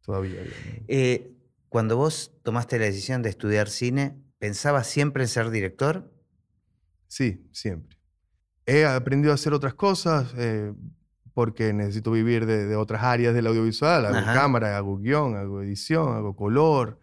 todavía. 0.00 0.40
Eh, 0.88 1.36
cuando 1.68 1.98
vos 1.98 2.32
tomaste 2.42 2.78
la 2.78 2.86
decisión 2.86 3.22
de 3.22 3.28
estudiar 3.28 3.68
cine, 3.68 4.16
¿pensabas 4.38 4.86
siempre 4.86 5.24
en 5.24 5.28
ser 5.28 5.50
director? 5.50 6.10
Sí, 7.08 7.46
siempre. 7.52 7.98
He 8.64 8.86
aprendido 8.86 9.32
a 9.32 9.34
hacer 9.34 9.52
otras 9.52 9.74
cosas 9.74 10.32
eh, 10.38 10.72
porque 11.34 11.74
necesito 11.74 12.10
vivir 12.10 12.46
de, 12.46 12.74
otras 12.74 13.02
áreas 13.02 13.34
del 13.34 13.46
audiovisual. 13.46 14.06
Hago 14.06 14.24
cámara, 14.32 14.78
hago 14.78 14.96
guion, 14.96 15.36
hago 15.36 15.60
edición, 15.60 16.14
hago 16.14 16.34
color, 16.36 17.01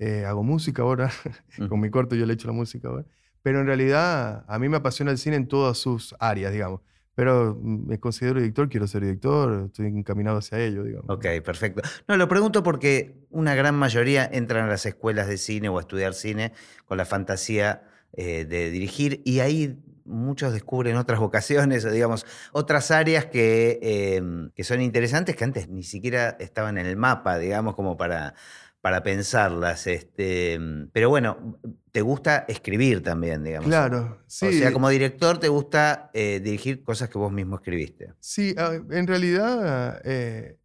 eh, 0.00 0.24
hago 0.24 0.42
música 0.42 0.82
ahora. 0.82 1.12
Con 1.68 1.78
mi 1.78 1.90
corto 1.90 2.16
yo 2.16 2.26
le 2.26 2.34
echo 2.34 2.48
la 2.48 2.54
música 2.54 2.88
ahora. 2.88 3.04
Pero 3.42 3.60
en 3.60 3.66
realidad 3.66 4.44
a 4.48 4.58
mí 4.58 4.68
me 4.68 4.78
apasiona 4.78 5.12
el 5.12 5.18
cine 5.18 5.36
en 5.36 5.46
todas 5.46 5.78
sus 5.78 6.16
áreas, 6.18 6.52
digamos 6.52 6.80
pero 7.20 7.54
me 7.62 8.00
considero 8.00 8.40
director, 8.40 8.70
quiero 8.70 8.86
ser 8.86 9.02
director, 9.02 9.64
estoy 9.66 9.88
encaminado 9.88 10.38
hacia 10.38 10.58
ello, 10.58 10.84
digamos. 10.84 11.10
Ok, 11.10 11.26
perfecto. 11.44 11.82
No, 12.08 12.16
lo 12.16 12.28
pregunto 12.28 12.62
porque 12.62 13.26
una 13.28 13.54
gran 13.54 13.74
mayoría 13.74 14.26
entran 14.32 14.64
a 14.64 14.68
las 14.68 14.86
escuelas 14.86 15.28
de 15.28 15.36
cine 15.36 15.68
o 15.68 15.76
a 15.76 15.82
estudiar 15.82 16.14
cine 16.14 16.52
con 16.86 16.96
la 16.96 17.04
fantasía 17.04 17.82
eh, 18.14 18.46
de 18.46 18.70
dirigir 18.70 19.20
y 19.26 19.40
ahí 19.40 19.78
muchos 20.06 20.54
descubren 20.54 20.96
otras 20.96 21.20
vocaciones 21.20 21.84
digamos 21.92 22.24
otras 22.52 22.90
áreas 22.90 23.26
que, 23.26 23.78
em, 23.82 24.50
que 24.52 24.64
son 24.64 24.80
interesantes 24.80 25.36
que 25.36 25.44
antes 25.44 25.68
ni 25.68 25.82
siquiera 25.82 26.38
estaban 26.40 26.78
en 26.78 26.86
el 26.86 26.96
mapa, 26.96 27.38
digamos, 27.38 27.74
como 27.74 27.98
para 27.98 28.34
para 28.80 29.02
pensarlas. 29.02 29.86
Este, 29.86 30.58
pero 30.92 31.08
bueno, 31.08 31.58
te 31.92 32.02
gusta 32.02 32.44
escribir 32.48 33.02
también, 33.02 33.44
digamos. 33.44 33.68
Claro, 33.68 34.22
sí. 34.26 34.46
O 34.46 34.52
sea, 34.52 34.72
como 34.72 34.88
director 34.88 35.38
te 35.38 35.48
gusta 35.48 36.10
eh, 36.14 36.40
dirigir 36.40 36.82
cosas 36.82 37.08
que 37.08 37.18
vos 37.18 37.32
mismo 37.32 37.56
escribiste. 37.56 38.14
Sí, 38.20 38.54
ah, 38.56 38.78
en 38.90 39.06
realidad 39.06 40.00
eh, 40.04 40.58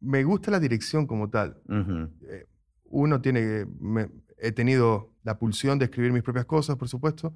me 0.00 0.24
gusta 0.24 0.50
la 0.50 0.60
dirección 0.60 1.06
como 1.06 1.30
tal. 1.30 1.60
Eh, 2.28 2.46
uno 2.84 3.20
tiene, 3.20 3.66
he 4.38 4.52
tenido 4.52 5.14
la 5.22 5.38
pulsión 5.38 5.78
de 5.78 5.86
escribir 5.86 6.12
mis 6.12 6.22
propias 6.22 6.46
cosas, 6.46 6.76
por 6.76 6.88
supuesto, 6.88 7.34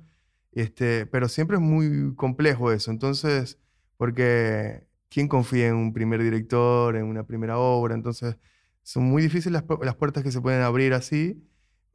este, 0.53 1.07
pero 1.07 1.29
siempre 1.29 1.57
es 1.57 1.63
muy 1.63 2.15
complejo 2.15 2.73
eso. 2.73 2.91
Entonces, 2.91 3.59
porque 3.97 4.87
¿quién 5.09 5.29
confía 5.29 5.69
en 5.69 5.75
un 5.75 5.93
primer 5.93 6.23
director, 6.23 6.97
en 6.97 7.05
una 7.05 7.27
primera 7.27 7.59
obra? 7.59 7.95
Entonces 7.95 8.37
son 8.87 9.03
muy 9.03 9.21
difíciles 9.21 9.65
las, 9.81 9.95
puertas 9.97 10.23
que 10.23 10.31
se 10.31 10.41
pueden 10.41 10.63
abrir 10.63 10.95
así, 10.95 11.45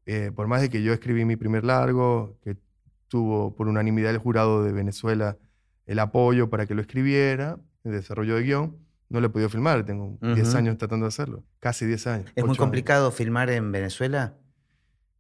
eh, 0.06 0.30
por 0.36 0.48
más 0.48 0.60
de 0.60 0.70
que 0.70 0.84
yo 0.84 0.92
escribí 0.92 1.24
mi 1.24 1.38
primer 1.38 1.64
largo, 1.64 2.38
que 2.44 2.58
tuvo 3.08 3.56
por 3.56 3.70
unanimidad 3.70 4.12
el 4.12 4.18
jurado 4.18 4.62
de 4.62 4.74
Venezuela 4.74 5.38
el 5.86 6.00
apoyo 6.00 6.50
para 6.50 6.66
que 6.66 6.76
lo 6.76 6.82
escribiera, 6.82 7.60
el 7.86 7.94
desarrollo 7.94 8.36
de 8.36 8.44
guion, 8.44 8.78
no 9.08 9.22
lo 9.22 9.28
he 9.28 9.30
podido 9.30 9.48
filmar, 9.48 9.86
tengo 9.86 10.18
10 10.22 10.54
años 10.56 10.78
tratando 10.78 11.06
de 11.06 11.08
hacerlo, 11.08 11.46
casi 11.62 11.86
10 11.86 12.08
años. 12.08 12.32
¿Es 12.36 12.44
muy 12.44 12.58
complicado 12.58 13.10
filmar 13.12 13.50
en 13.52 13.72
Venezuela? 13.72 14.36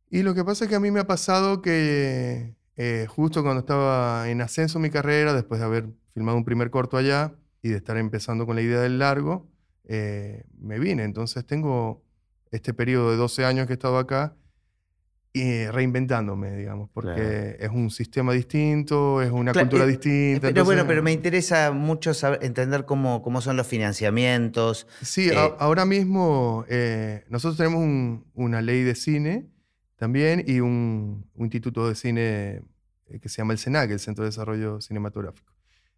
Y 0.09 0.23
lo 0.23 0.33
que 0.33 0.43
pasa 0.43 0.65
es 0.65 0.69
que 0.69 0.75
a 0.75 0.81
mí 0.81 0.91
me 0.91 0.99
ha 0.99 1.07
pasado 1.07 1.61
que 1.61 2.53
eh, 2.75 3.05
justo 3.07 3.43
cuando 3.43 3.61
estaba 3.61 4.29
en 4.29 4.41
ascenso 4.41 4.77
mi 4.77 4.89
carrera, 4.89 5.33
después 5.33 5.61
de 5.61 5.67
haber 5.67 5.89
filmado 6.13 6.37
un 6.37 6.43
primer 6.43 6.69
corto 6.69 6.97
allá 6.97 7.33
y 7.61 7.69
de 7.69 7.77
estar 7.77 7.95
empezando 7.95 8.45
con 8.45 8.57
la 8.57 8.61
idea 8.61 8.81
del 8.81 8.99
largo, 8.99 9.50
eh, 9.87 10.43
me 10.59 10.79
vine. 10.79 11.03
Entonces 11.03 11.45
tengo 11.45 12.03
este 12.51 12.73
periodo 12.73 13.11
de 13.11 13.17
12 13.17 13.45
años 13.45 13.67
que 13.67 13.73
he 13.73 13.75
estado 13.75 13.97
acá 13.97 14.35
y 15.33 15.65
reinventándome, 15.67 16.57
digamos, 16.57 16.89
porque 16.93 17.55
es 17.57 17.69
un 17.69 17.89
sistema 17.89 18.33
distinto, 18.33 19.21
es 19.21 19.31
una 19.31 19.53
cultura 19.53 19.85
eh, 19.85 19.87
distinta. 19.87 20.49
Pero 20.49 20.65
bueno, 20.65 20.85
pero 20.85 21.01
me 21.01 21.13
interesa 21.13 21.71
mucho 21.71 22.11
entender 22.41 22.85
cómo, 22.85 23.21
cómo 23.21 23.39
son 23.39 23.55
los 23.55 23.65
financiamientos. 23.65 24.87
Sí, 25.01 25.29
eh, 25.29 25.53
ahora 25.57 25.85
mismo 25.85 26.65
nosotros 27.29 27.57
tenemos 27.57 28.19
una 28.33 28.61
ley 28.61 28.83
de 28.83 28.95
cine 28.95 29.47
también 29.95 30.43
y 30.45 30.59
un, 30.59 31.25
un, 31.33 31.45
instituto 31.45 31.87
de 31.87 31.95
cine 31.95 32.63
que 33.21 33.29
se 33.29 33.37
llama 33.37 33.53
el 33.53 33.59
CENAC, 33.59 33.91
el 33.91 33.99
Centro 33.99 34.25
de 34.25 34.31
Desarrollo 34.31 34.81
Cinematográfico 34.81 35.53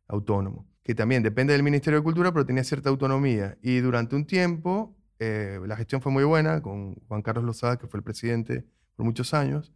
Autónomo 0.08 0.68
que 0.84 0.94
también 0.94 1.24
depende 1.24 1.54
del 1.54 1.64
Ministerio 1.64 2.00
de 2.00 2.04
Cultura, 2.04 2.32
pero 2.32 2.46
tenía 2.46 2.64
cierta 2.64 2.90
autonomía. 2.90 3.58
Y 3.62 3.80
durante 3.80 4.16
un 4.16 4.26
tiempo, 4.26 4.96
eh, 5.20 5.60
la 5.66 5.78
gestión 5.78 6.02
fue 6.02 6.12
muy 6.12 6.26
buena 6.26 6.62
con 6.62 6.96
Juan 7.08 7.22
Carlos 7.22 7.46
Lozada, 7.46 7.78
que 7.78 7.88
fue 7.88 8.00
el 8.00 8.04
presidente 8.04 8.66
por 8.96 9.06
muchos 9.06 9.34
años. 9.34 9.72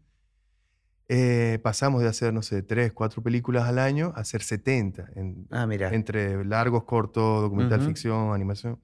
Eh, 1.10 1.60
pasamos 1.64 2.02
de 2.02 2.10
hacer, 2.10 2.34
no 2.34 2.42
sé, 2.42 2.62
tres, 2.62 2.92
cuatro 2.92 3.24
películas 3.24 3.64
al 3.64 3.80
año 3.80 4.12
a 4.18 4.20
hacer 4.20 4.42
70, 4.42 5.10
ah, 5.52 5.66
mira. 5.66 5.94
entre 5.94 6.44
largos, 6.44 6.84
cortos, 6.84 7.42
documental, 7.44 7.80
ficción, 7.82 8.34
animación. 8.34 8.78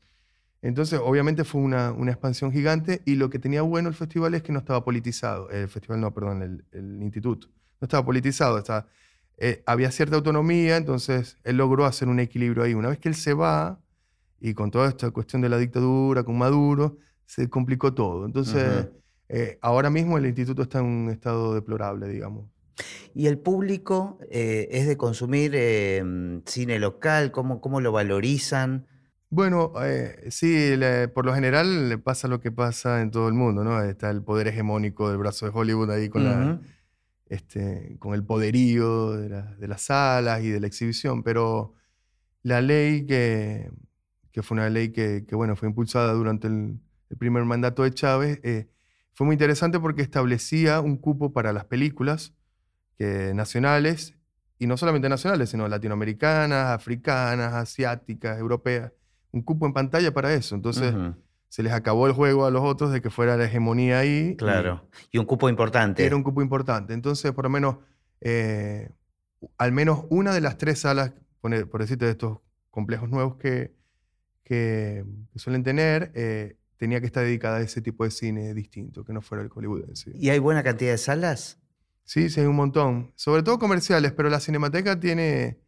Entonces, 0.62 1.01
obviamente 1.03 1.44
fue 1.44 1.60
una, 1.60 1.92
una, 1.92 2.12
expansión 2.12 2.53
gigante 2.53 3.01
y 3.03 3.15
lo 3.15 3.30
que 3.30 3.38
tenía 3.38 3.62
bueno 3.63 3.89
el 3.89 3.96
festival 3.96 4.34
es 4.34 4.44
que 4.44 4.53
no 4.53 4.60
estaba 4.60 4.86
politizado. 4.86 5.50
El 5.50 5.68
festival, 5.68 6.00
no, 6.00 6.13
perdón, 6.13 6.42
el, 6.42 6.65
el 6.72 7.01
instituto. 7.03 7.50
No 7.82 7.86
estaba 7.86 8.06
politizado, 8.06 8.58
estaba 8.58 8.88
eh, 9.38 9.63
había 9.66 9.92
cierta 9.92 10.16
autonomía, 10.16 10.78
entonces 10.78 11.38
él 11.44 11.58
logró 11.58 11.86
hacer 11.86 12.08
un 12.08 12.20
equilibrio 12.20 12.63
ahí. 12.63 12.74
Una 12.74 12.90
vez 12.90 13.00
que 13.00 13.10
él 13.10 13.16
se 13.16 13.34
va, 13.34 13.80
y 14.40 14.54
con 14.54 14.72
toda 14.72 14.90
esta 14.90 15.10
cuestión 15.12 15.42
de 15.42 15.50
la 15.50 15.58
dictadura, 15.58 16.24
con 16.24 16.38
Maduro, 16.38 16.98
se 17.25 17.50
complicó 17.50 17.94
todo. 17.94 18.25
Entonces, 18.25 18.90
eh, 19.30 19.58
ahora 19.62 19.90
mismo 19.90 20.18
el 20.18 20.25
instituto 20.25 20.62
está 20.62 20.80
en 20.80 20.86
un 20.86 21.10
estado 21.10 21.54
deplorable, 21.54 22.08
digamos. 22.08 22.48
¿Y 23.13 23.28
el 23.28 23.38
público 23.38 24.18
eh, 24.30 24.68
es 24.72 24.88
de 24.88 24.98
consumir 24.98 25.54
cine 26.46 26.80
local? 26.80 27.32
¿Cómo, 27.32 27.62
¿Cómo, 27.62 27.80
lo 27.80 27.92
valorizan? 27.92 28.88
Bueno, 29.30 29.74
sí, 30.30 30.75
por 31.13 31.25
lo 31.25 31.34
general 31.34 31.90
le 31.90 31.98
pasa 31.98 32.28
lo 32.28 32.40
que 32.40 32.52
pasa 32.52 33.02
en 33.02 33.12
todo 33.12 33.28
el 33.28 33.34
mundo, 33.34 33.63
¿no? 33.63 33.82
Está 33.82 34.12
el 34.12 34.22
poder 34.22 34.48
hegemónico 34.48 35.10
del 35.10 35.18
brazo 35.18 35.46
de 35.46 35.52
Hollywood 35.56 35.90
ahí 35.90 36.10
con 36.10 36.24
la 36.24 36.60
este, 37.27 37.96
con 38.00 38.13
el 38.13 38.24
poderío 38.24 39.12
de, 39.12 39.68
las 39.68 39.82
salas 39.82 40.44
y 40.44 40.50
de 40.50 40.60
la 40.60 40.68
exhibición, 40.68 41.24
pero 41.24 41.74
la 42.42 42.62
ley 42.62 43.06
que, 43.06 43.72
que 44.32 44.44
fue 44.44 44.56
una 44.56 44.70
ley 44.70 44.92
que, 44.92 45.25
que, 45.27 45.36
bueno, 45.36 45.56
fue 45.56 45.70
impulsada 45.70 46.13
durante 46.13 46.48
el, 46.48 46.80
el 47.10 47.18
primer 47.18 47.46
mandato 47.46 47.84
de 47.84 47.94
Chávez, 47.94 48.39
eh, 48.44 48.68
fue 49.13 49.25
muy 49.25 49.36
interesante 49.36 49.80
porque 49.80 50.01
establecía 50.01 50.82
un 50.82 50.98
cupo 50.98 51.32
para 51.32 51.53
las 51.53 51.65
películas 51.65 52.34
que, 52.98 53.34
nacionales, 53.36 54.15
y 54.58 54.65
no 54.65 54.77
solamente 54.77 55.10
nacionales, 55.10 55.50
sino 55.50 55.68
latinoamericanas, 55.68 56.70
africanas, 56.72 57.53
asiáticas, 57.53 58.39
europeas, 58.39 58.92
un 59.32 59.44
cupo 59.44 59.68
en 59.68 59.74
pantalla 59.74 60.12
para 60.13 60.34
eso. 60.34 60.56
Entonces, 60.56 60.94
se 61.54 61.62
les 61.62 61.72
acabó 61.72 62.08
el 62.08 62.14
juego 62.14 62.48
a 62.48 62.50
los 62.50 62.64
otros 62.64 62.92
de 62.92 63.00
que 63.00 63.12
fuera 63.12 63.38
la 63.38 63.46
hegemonía 63.46 64.00
ahí. 64.00 64.36
Claro, 64.38 64.90
y, 65.12 65.20
un 65.20 65.26
cupo 65.26 65.50
importante. 65.50 66.04
Era 66.04 66.16
un 66.16 66.24
cupo 66.24 66.42
importante. 66.42 66.96
Entonces, 66.96 67.32
por 67.32 67.44
lo 67.44 67.52
menos, 67.52 67.78
eh, 68.22 68.90
al 69.60 69.72
menos 69.72 70.06
una 70.10 70.34
de 70.34 70.42
las 70.42 70.58
tres 70.58 70.80
salas, 70.80 71.14
por, 71.42 71.70
por 71.70 71.82
decirte, 71.82 72.06
de 72.06 72.12
estos 72.12 72.40
complejos 72.72 73.08
nuevos 73.08 73.36
que, 73.36 73.72
que, 74.44 75.06
suelen 75.36 75.62
tener, 75.62 76.12
eh, 76.16 76.58
tenía 76.78 77.00
que 77.00 77.06
estar 77.06 77.24
dedicada 77.24 77.58
a 77.58 77.62
ese 77.62 77.84
tipo 77.84 78.04
de 78.04 78.10
cine 78.10 78.56
distinto, 78.56 79.06
que 79.06 79.14
no 79.14 79.22
fuera 79.22 79.44
el 79.44 79.50
hollywoodense. 79.50 80.12
¿Y 80.16 80.30
hay 80.32 80.40
buena 80.40 80.64
cantidad 80.64 80.90
de 80.90 80.98
salas? 80.98 81.60
Sí, 82.04 82.32
sí, 82.32 82.40
hay 82.40 82.48
un 82.48 82.56
montón. 82.56 83.14
Sobre 83.16 83.44
todo 83.44 83.60
comerciales, 83.60 84.12
pero 84.12 84.28
la 84.32 84.40
Cinemateca 84.40 85.00
tiene, 85.00 85.60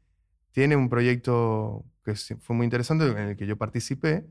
tiene 0.51 0.77
un 0.77 0.89
proyecto 0.89 1.85
que 2.03 2.15
fue 2.15 2.55
muy 2.55 2.63
interesante, 2.63 3.05
en 3.05 3.17
el 3.19 3.37
que 3.37 3.45
yo 3.45 3.55
participé, 3.55 4.25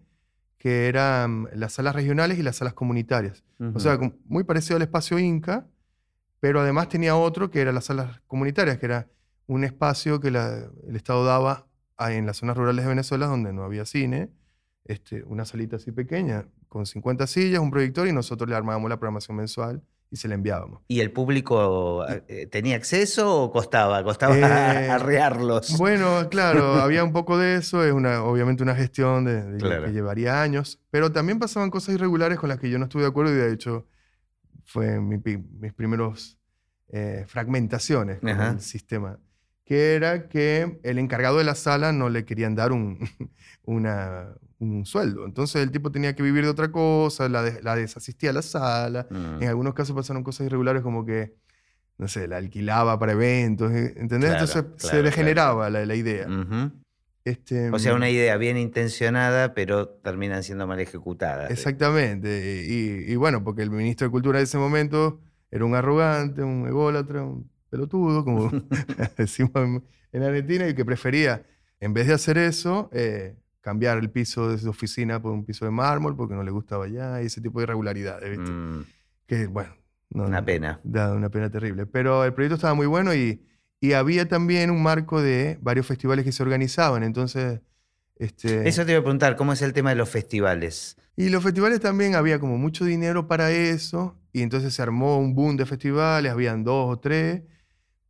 que 0.64 0.88
eran 0.88 1.46
las 1.52 1.74
salas 1.74 1.94
regionales 1.94 2.38
y 2.38 2.42
las 2.42 2.56
salas 2.56 2.72
comunitarias. 2.72 3.44
O 3.74 3.80
sea, 3.80 3.98
muy 4.24 4.44
parecido 4.44 4.76
al 4.76 4.82
espacio 4.82 5.18
Inca, 5.18 5.66
pero 6.40 6.58
además 6.58 6.88
tenía 6.88 7.16
otro 7.16 7.50
que 7.50 7.60
era 7.60 7.70
las 7.70 7.84
salas 7.84 8.22
comunitarias, 8.26 8.78
que 8.78 8.86
era 8.86 9.06
un 9.46 9.62
espacio 9.62 10.20
que 10.20 10.28
el 10.28 10.96
Estado 10.96 11.22
daba 11.26 11.66
en 11.98 12.24
las 12.24 12.38
zonas 12.38 12.56
rurales 12.56 12.82
de 12.82 12.88
Venezuela 12.88 13.26
donde 13.26 13.52
no 13.52 13.62
había 13.62 13.84
cine, 13.84 14.30
este, 14.86 15.22
una 15.24 15.44
salita 15.44 15.76
así 15.76 15.92
pequeña, 15.92 16.46
con 16.70 16.86
50 16.86 17.26
sillas, 17.26 17.60
un 17.60 17.70
proyector 17.70 18.08
y 18.08 18.12
nosotros 18.14 18.48
le 18.48 18.56
armábamos 18.56 18.88
la 18.88 18.96
programación 18.96 19.36
mensual 19.36 19.82
y 20.10 20.16
se 20.16 20.28
la 20.28 20.34
enviábamos. 20.34 20.82
¿Y 20.88 21.00
el 21.00 21.10
público 21.10 22.06
eh, 22.08 22.46
tenía 22.46 22.76
acceso 22.76 23.42
o 23.42 23.52
costaba? 23.52 24.02
¿Costaba 24.04 24.36
eh, 24.36 24.44
arrearlos? 24.90 25.76
Bueno, 25.78 26.28
claro, 26.30 26.74
había 26.82 27.02
un 27.04 27.12
poco 27.12 27.38
de 27.38 27.56
eso, 27.56 27.84
es 27.84 27.92
una, 27.92 28.22
obviamente 28.22 28.62
una 28.62 28.74
gestión 28.74 29.24
de, 29.24 29.58
que 29.58 29.92
llevaría 29.92 30.40
años, 30.42 30.80
pero 30.90 31.12
también 31.12 31.38
pasaban 31.38 31.70
cosas 31.70 31.94
irregulares 31.94 32.38
con 32.38 32.48
las 32.48 32.58
que 32.58 32.70
yo 32.70 32.78
no 32.78 32.84
estuve 32.84 33.02
de 33.02 33.08
acuerdo 33.08 33.32
y 33.32 33.36
de 33.36 33.52
hecho 33.52 33.86
fue 34.64 35.00
mis 35.00 35.72
primeros 35.74 36.38
eh, 36.88 37.24
fragmentaciones 37.26 38.20
con 38.20 38.28
el 38.28 38.60
sistema 38.60 39.18
que 39.64 39.94
era 39.94 40.28
que 40.28 40.78
el 40.82 40.98
encargado 40.98 41.38
de 41.38 41.44
la 41.44 41.54
sala 41.54 41.92
no 41.92 42.10
le 42.10 42.24
querían 42.24 42.54
dar 42.54 42.72
un, 42.72 42.98
un 43.64 44.84
sueldo. 44.84 45.24
Entonces 45.24 45.62
el 45.62 45.70
tipo 45.70 45.90
tenía 45.90 46.14
que 46.14 46.22
vivir 46.22 46.44
de 46.44 46.50
otra 46.50 46.70
cosa, 46.70 47.28
la, 47.28 47.42
la 47.62 47.76
desasistía 47.76 48.30
a 48.30 48.34
la 48.34 48.42
sala. 48.42 49.06
Mm. 49.10 49.42
En 49.42 49.48
algunos 49.48 49.74
casos 49.74 49.96
pasaron 49.96 50.22
cosas 50.22 50.46
irregulares 50.46 50.82
como 50.82 51.04
que, 51.04 51.34
no 51.98 52.08
sé, 52.08 52.28
la 52.28 52.36
alquilaba 52.36 52.98
para 52.98 53.12
eventos, 53.12 53.72
eh, 53.72 53.94
¿entendés? 53.96 54.32
Entonces 54.32 54.64
se 54.76 55.02
degeneraba 55.02 55.70
la, 55.70 55.86
la, 55.86 55.94
idea. 55.94 56.26
este, 57.24 57.70
o 57.70 57.78
sea, 57.78 57.94
una 57.94 58.10
idea 58.10 58.36
bien 58.36 58.58
intencionada, 58.58 59.54
pero 59.54 59.88
terminan 59.88 60.42
siendo 60.42 60.66
mal 60.66 60.80
ejecutadas. 60.80 61.50
Exactamente. 61.50 62.64
Y, 62.68 63.10
y, 63.12 63.16
bueno, 63.16 63.42
porque 63.44 63.62
el 63.62 63.70
ministro 63.70 64.06
de 64.08 64.10
Cultura 64.10 64.38
de 64.38 64.44
ese 64.44 64.58
momento 64.58 65.20
era 65.50 65.64
un 65.64 65.74
arrogante, 65.74 66.42
un 66.42 66.66
ególatra, 66.66 67.22
un 67.22 67.48
pelotudo, 67.74 68.24
como 68.24 68.50
decimos 69.18 69.52
en 70.12 70.22
Argentina, 70.22 70.68
y 70.68 70.74
que 70.74 70.84
prefería, 70.84 71.44
en 71.80 71.92
vez 71.92 72.06
de 72.06 72.14
hacer 72.14 72.38
eso, 72.38 72.88
eh, 72.92 73.34
cambiar 73.60 73.98
el 73.98 74.10
piso 74.10 74.48
de 74.48 74.58
su 74.58 74.70
oficina 74.70 75.20
por 75.20 75.32
un 75.32 75.44
piso 75.44 75.64
de 75.64 75.72
mármol 75.72 76.16
porque 76.16 76.34
no 76.34 76.44
le 76.44 76.52
gustaba 76.52 76.86
ya, 76.86 77.20
y 77.20 77.26
ese 77.26 77.40
tipo 77.40 77.58
de 77.58 77.64
irregularidades, 77.64 78.30
¿viste? 78.30 78.52
Mm. 78.52 78.84
Que, 79.26 79.46
bueno. 79.48 79.70
una 80.10 80.44
pena. 80.44 80.80
Da 80.84 81.12
una 81.12 81.30
pena 81.30 81.50
terrible. 81.50 81.86
Pero 81.86 82.24
el 82.24 82.32
proyecto 82.32 82.54
estaba 82.54 82.74
muy 82.74 82.86
bueno 82.86 83.12
y, 83.12 83.42
y 83.80 83.94
había 83.94 84.28
también 84.28 84.70
un 84.70 84.82
marco 84.82 85.20
de 85.20 85.58
varios 85.60 85.86
festivales 85.86 86.24
que 86.24 86.32
se 86.32 86.42
organizaban, 86.42 87.02
entonces... 87.02 87.60
Este, 88.16 88.68
eso 88.68 88.86
te 88.86 88.92
iba 88.92 89.00
a 89.00 89.02
preguntar, 89.02 89.34
¿cómo 89.34 89.52
es 89.52 89.62
el 89.62 89.72
tema 89.72 89.90
de 89.90 89.96
los 89.96 90.08
festivales? 90.08 90.96
Y 91.16 91.30
los 91.30 91.42
festivales 91.42 91.80
también 91.80 92.14
había 92.14 92.38
como 92.38 92.56
mucho 92.56 92.84
dinero 92.84 93.26
para 93.26 93.50
eso, 93.50 94.16
y 94.32 94.42
entonces 94.42 94.74
se 94.74 94.82
armó 94.82 95.18
un 95.18 95.34
boom 95.34 95.56
de 95.56 95.66
festivales, 95.66 96.30
habían 96.30 96.62
dos 96.62 96.92
o 96.92 97.00
tres, 97.00 97.42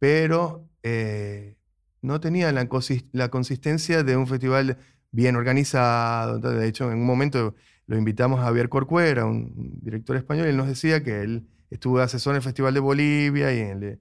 pero 0.05 0.69
eh, 0.83 1.57
no 2.03 2.21
tenía 2.21 2.53
la, 2.53 2.69
la, 3.13 3.29
consistencia 3.31 4.03
de 4.03 4.19
un 4.19 4.27
festival 4.27 4.77
bien 5.13 5.35
organizado. 5.35 6.41
de 6.41 6.69
hecho, 6.69 6.93
en 6.93 6.99
un 6.99 7.07
momento 7.07 7.55
lo 7.87 7.97
invitamos 7.97 8.39
a 8.39 8.43
Javier 8.43 8.69
Corcuera, 8.69 9.25
un 9.25 9.79
director 9.81 10.17
español, 10.17 10.45
y 10.45 10.51
él 10.51 10.59
nos 10.59 10.69
decía 10.69 11.03
que 11.03 11.23
él 11.23 11.49
estuvo 11.71 11.97
de 11.97 12.05
asesor 12.05 12.35
en 12.35 12.37
el 12.37 12.43
Festival 12.43 12.75
de 12.75 12.81
Bolivia 12.81 13.55
y 13.55 13.61
en 13.61 13.83
el, 13.83 14.01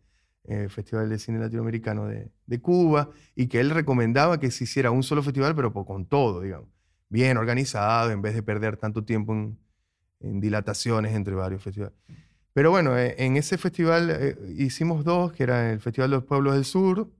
eh, 0.49 0.67
Festival 0.67 1.07
de 1.07 1.19
Cine 1.19 1.39
Latinoamericano 1.39 2.05
de, 2.05 2.61
Cuba, 2.61 3.11
y 3.33 3.47
que 3.47 3.61
él 3.61 3.69
recomendaba 3.69 4.41
que 4.41 4.51
se 4.51 4.65
hiciera 4.65 4.91
un 4.91 5.03
solo 5.03 5.23
festival, 5.23 5.55
pero 5.55 5.71
con 5.71 6.05
todo, 6.05 6.41
digamos, 6.41 6.67
bien 7.07 7.37
organizado, 7.37 8.11
en 8.11 8.21
vez 8.21 8.35
de 8.35 8.43
perder 8.43 8.75
tanto 8.75 9.05
tiempo 9.05 9.31
en, 9.31 9.57
en 10.19 10.41
dilataciones 10.41 11.15
entre 11.15 11.33
varios 11.33 11.63
festivales. 11.63 11.97
Pero 12.53 12.69
bueno, 12.69 12.97
eh, 12.97 13.15
en 13.17 13.35
ese 13.35 13.57
festival 13.57 14.09
eh, 14.11 14.37
hicimos 14.57 15.03
dos, 15.03 15.33
que 15.33 15.43
era 15.43 15.71
el 15.71 15.79
Festival 15.79 16.11
de 16.11 16.17
los 16.17 16.25
Pueblos 16.25 16.53
del 16.53 16.65
Sur, 16.65 17.11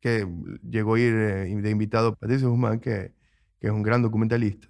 que 0.00 0.26
llegó 0.68 0.94
a 0.94 1.00
ir 1.00 1.14
eh, 1.14 1.56
de 1.56 1.70
invitado 1.70 2.14
Patricio 2.14 2.50
Guzmán, 2.50 2.78
que, 2.78 3.12
que, 3.58 3.68
es 3.68 3.72
un 3.72 3.82
gran 3.82 4.02
documentalista. 4.02 4.68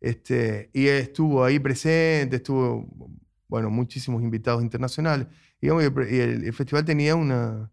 Este, 0.00 0.70
y 0.72 0.86
estuvo 0.86 1.44
ahí 1.44 1.58
presente, 1.58 2.36
estuvo, 2.36 2.86
bueno, 3.48 3.68
muchísimos 3.68 4.22
invitados 4.22 4.62
internacionales. 4.62 5.26
y 5.60 5.68
el, 5.68 6.52
festival 6.52 6.84
tenía 6.84 7.16
una, 7.16 7.70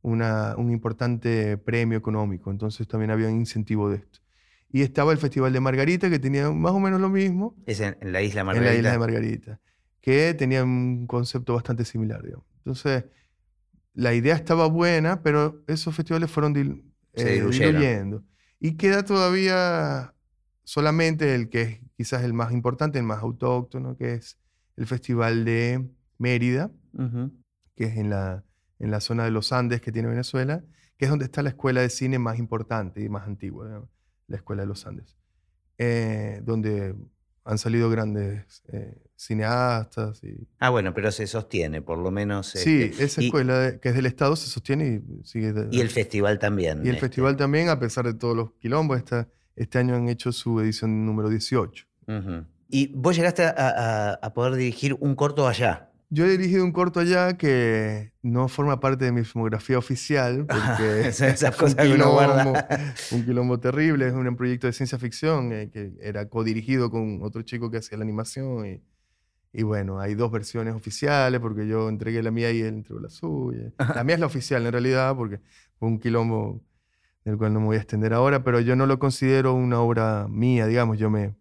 una, 0.00 0.54
un 0.56 0.70
importante 0.70 1.58
premio 1.58 1.98
económico, 1.98 2.50
entonces 2.50 2.88
también 2.88 3.10
había 3.10 3.28
un 3.28 3.36
incentivo 3.36 3.90
de 3.90 3.96
esto. 3.96 4.20
Y 4.72 4.82
estaba 4.82 5.12
el 5.12 5.18
Festival 5.18 5.52
de 5.52 5.60
Margarita, 5.60 6.08
que 6.08 6.18
tenía 6.18 6.50
más 6.50 6.72
o 6.72 6.80
menos 6.80 7.00
lo 7.00 7.10
mismo. 7.10 7.54
Es 7.66 7.80
en, 7.80 7.96
en 8.00 8.12
la 8.12 8.22
isla 8.22 8.44
Margarita. 8.44 8.70
En 8.70 8.74
la 8.74 8.78
isla 8.78 8.92
de 8.92 8.98
Margarita 8.98 9.60
que 10.06 10.34
tenían 10.34 10.68
un 10.68 11.06
concepto 11.08 11.54
bastante 11.54 11.84
similar. 11.84 12.22
Entonces, 12.58 13.06
la 13.92 14.14
idea 14.14 14.36
estaba 14.36 14.68
buena, 14.68 15.20
pero 15.20 15.64
esos 15.66 15.96
festivales 15.96 16.30
fueron 16.30 16.56
eh, 17.14 17.42
diluyendo. 17.42 18.22
Y 18.60 18.76
queda 18.76 19.04
todavía 19.04 20.14
solamente 20.62 21.34
el 21.34 21.48
que 21.48 21.62
es 21.62 21.80
quizás 21.96 22.22
el 22.22 22.34
más 22.34 22.52
importante, 22.52 23.00
el 23.00 23.04
más 23.04 23.20
autóctono, 23.20 23.96
que 23.96 24.14
es 24.14 24.38
el 24.76 24.86
Festival 24.86 25.44
de 25.44 25.84
Mérida, 26.18 26.70
que 27.74 27.86
es 27.86 27.96
en 27.96 28.08
la, 28.08 28.44
en 28.78 28.92
la 28.92 29.00
zona 29.00 29.24
de 29.24 29.32
los 29.32 29.50
Andes 29.50 29.80
que 29.80 29.90
tiene 29.90 30.06
Venezuela, 30.06 30.62
que 30.98 31.06
es 31.06 31.10
donde 31.10 31.24
está 31.24 31.42
la 31.42 31.48
escuela 31.48 31.80
de 31.80 31.90
cine 31.90 32.20
más 32.20 32.38
importante 32.38 33.02
y 33.02 33.08
más 33.08 33.26
antigua, 33.26 33.88
la 34.28 34.36
Escuela 34.36 34.62
de 34.62 34.68
los 34.68 34.86
Andes, 34.86 35.16
eh, 35.78 36.42
donde 36.44 36.94
han 37.42 37.58
salido 37.58 37.90
grandes 37.90 38.62
eh, 38.68 39.02
cineastas. 39.16 40.22
Y... 40.22 40.46
Ah, 40.58 40.70
bueno, 40.70 40.94
pero 40.94 41.10
se 41.10 41.26
sostiene, 41.26 41.82
por 41.82 41.98
lo 41.98 42.10
menos. 42.10 42.48
Sí, 42.48 42.82
este, 42.82 43.04
esa 43.04 43.20
escuela 43.22 43.78
que 43.80 43.88
es 43.88 43.94
del 43.94 44.06
Estado 44.06 44.36
se 44.36 44.48
sostiene 44.48 45.02
y 45.02 45.24
sigue. 45.24 45.52
y 45.70 45.80
el 45.80 45.90
festival 45.90 46.38
también. 46.38 46.78
Y 46.78 46.88
el 46.88 46.96
este. 46.96 47.06
festival 47.06 47.36
también, 47.36 47.68
a 47.68 47.78
pesar 47.78 48.04
de 48.04 48.14
todos 48.14 48.36
los 48.36 48.52
quilombos, 48.52 49.02
este 49.56 49.78
año 49.78 49.96
han 49.96 50.08
hecho 50.08 50.32
su 50.32 50.60
edición 50.60 51.04
número 51.04 51.28
18. 51.28 51.86
Y 52.68 52.92
vos 52.94 53.16
llegaste 53.16 53.44
a, 53.44 54.32
poder 54.34 54.54
dirigir 54.54 54.96
un 55.00 55.14
corto 55.14 55.48
allá. 55.48 55.90
Yo 56.08 56.24
he 56.24 56.28
dirigido 56.28 56.64
un 56.64 56.70
corto 56.70 57.00
allá 57.00 57.36
que 57.36 58.12
no 58.22 58.46
forma 58.46 58.78
parte 58.78 59.06
de 59.06 59.12
mi 59.12 59.24
filmografía 59.24 59.76
oficial, 59.76 60.46
porque 60.48 61.08
esas 61.08 61.56
cosas 61.56 61.74
que 61.74 61.94
uno 61.94 62.12
guarda. 62.12 62.68
un 63.10 63.24
quilombo 63.24 63.58
terrible, 63.58 64.06
es 64.06 64.12
un 64.12 64.36
proyecto 64.36 64.68
de 64.68 64.72
ciencia 64.72 64.98
ficción 64.98 65.52
eh, 65.52 65.70
que 65.72 65.92
era 66.00 66.28
codirigido 66.28 66.90
con 66.90 67.22
otro 67.22 67.42
chico 67.42 67.70
que 67.70 67.78
hacía 67.78 67.98
la 67.98 68.04
animación 68.04 68.66
y 68.66 68.82
y 69.58 69.62
bueno, 69.62 69.98
hay 69.98 70.14
dos 70.14 70.30
versiones 70.30 70.74
oficiales 70.74 71.40
porque 71.40 71.66
yo 71.66 71.88
entregué 71.88 72.22
la 72.22 72.30
mía 72.30 72.52
y 72.52 72.60
él 72.60 72.74
entregó 72.74 73.00
la 73.00 73.08
suya. 73.08 73.72
La 73.94 74.04
mía 74.04 74.16
es 74.16 74.20
la 74.20 74.26
oficial 74.26 74.66
en 74.66 74.70
realidad 74.70 75.16
porque 75.16 75.40
fue 75.78 75.88
un 75.88 75.98
quilombo 75.98 76.62
del 77.24 77.38
cual 77.38 77.54
no 77.54 77.60
me 77.60 77.66
voy 77.66 77.76
a 77.76 77.78
extender 77.78 78.12
ahora, 78.12 78.44
pero 78.44 78.60
yo 78.60 78.76
no 78.76 78.84
lo 78.84 78.98
considero 78.98 79.54
una 79.54 79.80
obra 79.80 80.28
mía, 80.28 80.66
digamos, 80.66 80.98
yo 80.98 81.08
me 81.08 81.36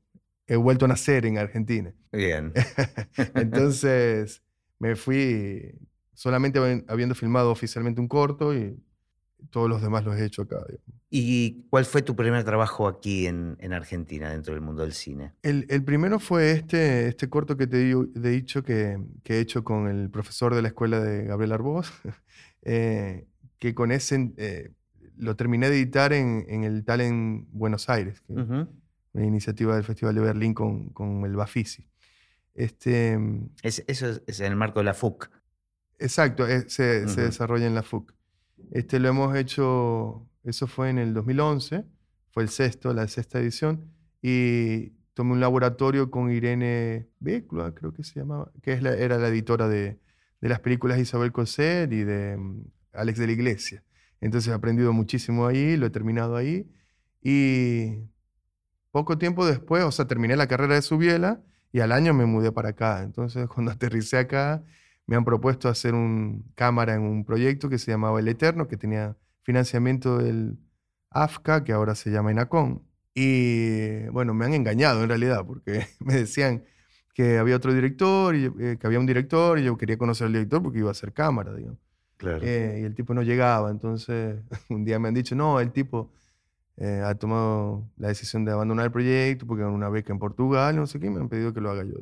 he 0.48 0.56
vuelto 0.56 0.86
a 0.86 0.88
nacer 0.88 1.26
en 1.26 1.38
Argentina. 1.38 1.94
Bien. 2.14 2.54
Entonces 3.36 4.42
me 4.80 4.96
fui 4.96 5.78
solamente 6.14 6.86
habiendo 6.88 7.16
filmado 7.16 7.52
oficialmente 7.52 8.00
un 8.00 8.08
corto 8.08 8.56
y 8.56 8.82
todos 9.50 9.70
los 9.70 9.82
demás 9.82 10.04
los 10.04 10.16
he 10.18 10.26
hecho 10.26 10.44
acá. 10.44 10.58
¿Y 11.10 11.66
cuál 11.70 11.86
fue 11.86 12.02
tu 12.02 12.16
primer 12.16 12.44
trabajo 12.44 12.88
aquí 12.88 13.28
en, 13.28 13.74
Argentina, 13.74 14.30
dentro 14.30 14.54
del 14.54 14.62
mundo 14.62 14.84
del 14.84 14.94
cine? 14.94 15.34
El, 15.44 15.84
primero 15.84 16.20
fue 16.20 16.52
este, 16.52 17.08
este 17.08 17.30
corto 17.30 17.56
que 17.56 17.68
te 17.68 17.92
he 17.92 18.30
dicho 18.30 18.64
que, 18.64 19.00
he 19.24 19.40
hecho 19.40 19.64
con 19.64 19.88
el 19.88 20.10
profesor 20.10 20.56
de 20.56 20.62
la 20.62 20.70
escuela 20.70 21.00
de 21.00 21.24
Gabriel 21.24 21.54
Arbós, 21.54 21.92
eh, 22.64 23.26
que 23.60 23.74
con 23.74 23.92
ese 23.92 24.34
eh, 24.38 24.72
lo 25.18 25.36
terminé 25.36 25.70
de 25.70 25.78
editar 25.78 26.12
en, 26.12 26.64
el 26.64 26.84
Talent 26.84 27.48
Buenos 27.52 27.90
Aires, 27.90 28.24
una 28.28 28.68
iniciativa 29.26 29.76
del 29.76 29.84
Festival 29.84 30.16
de 30.16 30.22
Berlín 30.22 30.54
con, 30.54 30.90
con 30.90 31.24
el 31.24 31.36
Bafisi. 31.36 31.88
Este, 32.56 33.20
es, 33.64 33.84
eso 33.88 34.22
es, 34.26 34.40
en 34.40 34.48
el 34.48 34.56
marco 34.56 34.80
de 34.80 34.86
la 34.86 34.94
FUC. 34.94 35.30
Exacto, 36.00 36.48
eh, 36.48 36.66
se, 36.68 37.08
se, 37.08 37.22
desarrolla 37.22 37.68
en 37.68 37.76
la 37.76 37.84
FUC. 37.84 38.15
Este 38.72 39.00
lo 39.00 39.10
hemos 39.10 39.36
hecho, 39.36 40.28
eso 40.44 40.68
fue 40.68 40.90
en 40.90 40.98
el 40.98 41.14
2011, 41.14 41.86
fue 42.32 42.44
el 42.44 42.50
sexto, 42.50 42.94
la 42.94 43.08
sexta 43.08 43.40
edición, 43.40 43.92
y 44.22 44.90
tomé 45.14 45.34
un 45.34 45.40
laboratorio 45.40 46.12
con 46.12 46.32
Irene 46.32 47.08
Beclua, 47.20 47.74
creo 47.74 47.94
que 47.94 48.04
se 48.04 48.20
llamaba, 48.20 48.52
que 48.62 48.74
es 48.74 48.84
la, 48.84 48.94
era 48.94 49.18
la 49.18 49.28
editora 49.30 49.68
de, 49.68 50.00
de, 50.42 50.50
las 50.50 50.60
películas 50.60 51.00
Isabel 51.00 51.32
Coser 51.32 51.92
y 51.94 52.04
de 52.04 52.38
mm, 52.38 52.64
Alex 52.94 53.20
de 53.20 53.28
la 53.28 53.34
Iglesia. 53.34 53.84
Entonces 54.22 54.52
he 54.52 54.56
aprendido 54.56 54.94
muchísimo 54.94 55.48
ahí, 55.48 55.78
lo 55.78 55.86
he 55.86 55.90
terminado 55.90 56.36
ahí, 56.36 56.68
y 57.22 58.08
poco 58.92 59.18
tiempo 59.18 59.46
después, 59.46 59.84
o 59.84 59.92
sea, 59.92 60.06
terminé 60.06 60.36
la 60.36 60.48
carrera 60.48 60.76
de 60.76 60.82
Subiela 60.82 61.42
y 61.74 61.82
al 61.82 61.92
año 61.92 62.14
me 62.14 62.26
mudé 62.26 62.54
para 62.54 62.70
acá. 62.70 63.04
Entonces, 63.04 63.48
cuando 63.54 63.72
aterricé 63.72 64.18
acá, 64.18 64.64
me 65.08 65.16
han 65.16 65.26
propuesto 65.26 65.70
hacer 65.70 65.94
un 65.94 66.52
cámara 66.56 66.96
en 66.96 67.02
un 67.02 67.26
proyecto 67.26 67.70
que 67.70 67.78
se 67.78 67.92
llamaba 67.92 68.20
El 68.20 68.28
Eterno, 68.28 68.68
que 68.68 68.78
tenía 68.78 69.16
financiamiento 69.44 70.18
del 70.18 70.58
AFCA, 71.12 71.64
que 71.64 71.74
ahora 71.74 71.96
se 71.96 72.12
llama 72.12 72.32
INACON. 72.32 72.84
Y 73.14 74.08
bueno, 74.10 74.34
me 74.34 74.46
han 74.46 74.54
engañado 74.54 75.04
en 75.04 75.10
realidad, 75.10 75.46
porque 75.46 75.86
me 76.00 76.16
decían 76.16 76.64
que 77.14 77.38
había 77.38 77.56
otro 77.56 77.74
director, 77.74 78.36
y, 78.36 78.46
eh, 78.60 78.78
que 78.80 78.88
había 78.88 79.00
un 79.00 79.06
director, 79.06 79.60
y 79.60 79.64
yo 79.64 79.78
quería 79.78 79.98
conocer 79.98 80.28
al 80.28 80.34
director 80.34 80.62
porque 80.62 80.80
iba 80.80 80.90
a 80.90 80.92
hacer 80.92 81.14
cámara, 81.14 81.54
digamos. 81.54 81.80
Claro. 82.18 82.40
Eh, 82.44 82.80
y 82.82 82.84
el 82.84 82.96
tipo 82.96 83.14
no 83.14 83.22
llegaba. 83.22 83.70
Entonces, 83.72 84.42
un 84.70 84.84
día 84.84 85.00
me 85.00 85.08
han 85.08 85.14
dicho, 85.14 85.36
no, 85.36 85.60
el 85.60 85.72
tipo 85.72 86.12
eh, 86.78 87.02
ha 87.06 87.16
tomado 87.16 87.90
la 87.98 88.10
decisión 88.10 88.44
de 88.44 88.52
abandonar 88.52 88.86
el 88.86 88.92
proyecto 88.92 89.46
porque 89.48 89.64
una 89.64 89.90
beca 89.90 90.12
en 90.12 90.20
Portugal, 90.20 90.76
no 90.76 90.88
sé 90.88 91.00
qué, 91.00 91.10
me 91.10 91.22
han 91.22 91.30
pedido 91.30 91.54
que 91.54 91.62
lo 91.62 91.72
haga 91.72 91.84
yo, 91.84 91.94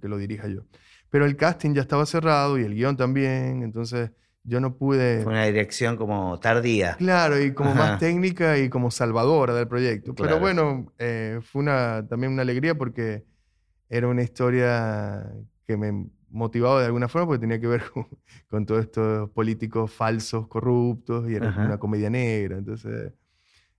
que 0.00 0.08
lo 0.08 0.16
dirija 0.16 0.48
yo. 0.48 0.62
Pero 1.10 1.24
el 1.24 1.36
casting 1.36 1.74
ya 1.74 1.82
estaba 1.82 2.06
cerrado 2.06 2.58
y 2.58 2.64
el 2.64 2.74
guion 2.74 2.96
también, 2.96 3.62
entonces 3.62 4.10
yo 4.42 4.60
no 4.60 4.76
pude... 4.76 5.22
Fue 5.22 5.32
una 5.32 5.44
dirección 5.44 5.96
como 5.96 6.38
tardía. 6.38 6.96
Claro, 6.96 7.40
y 7.40 7.52
como 7.52 7.74
más 7.74 7.98
técnica 7.98 8.58
y 8.58 8.68
como 8.68 8.90
salvadora 8.90 9.54
del 9.54 9.66
proyecto. 9.66 10.14
Pero 10.14 10.38
bueno, 10.38 10.92
eh, 10.98 11.40
fue 11.42 11.62
una, 11.62 12.06
también 12.08 12.32
una 12.32 12.42
alegría 12.42 12.74
porque 12.76 13.24
era 13.88 14.08
una 14.08 14.22
historia 14.22 15.32
que 15.66 15.76
me 15.76 16.08
motivaba 16.28 16.80
de 16.80 16.86
alguna 16.86 17.08
forma 17.08 17.26
porque 17.28 17.40
tenía 17.40 17.60
que 17.60 17.66
ver 17.66 17.82
con, 18.48 18.66
todos 18.66 18.82
estos 18.82 19.30
políticos 19.30 19.92
falsos, 19.92 20.46
corruptos, 20.48 21.28
y 21.30 21.34
era 21.34 21.48
una 21.48 21.78
comedia 21.78 22.10
negra, 22.10 22.58
entonces 22.58 23.12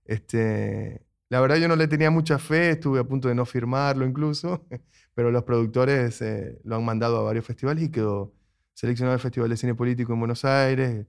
este, 0.04 1.02
la 1.30 1.40
verdad 1.40 1.56
yo 1.56 1.68
no 1.68 1.76
le 1.76 1.88
tenía 1.88 2.10
mucha 2.10 2.38
fe, 2.38 2.70
estuve 2.70 3.00
a 3.00 3.04
punto 3.04 3.28
de 3.28 3.34
no 3.34 3.44
firmarlo 3.44 4.06
incluso, 4.06 4.66
pero 5.14 5.30
los 5.30 5.44
productores 5.44 6.20
eh, 6.22 6.58
lo 6.64 6.76
han 6.76 6.84
mandado 6.84 7.18
a 7.18 7.22
varios 7.22 7.44
festivales 7.44 7.84
y 7.84 7.90
quedó 7.90 8.32
seleccionado 8.74 9.14
el 9.14 9.20
Festival 9.20 9.50
de 9.50 9.56
Cine 9.56 9.74
Político 9.74 10.12
en 10.12 10.20
Buenos 10.20 10.44
Aires 10.44 11.06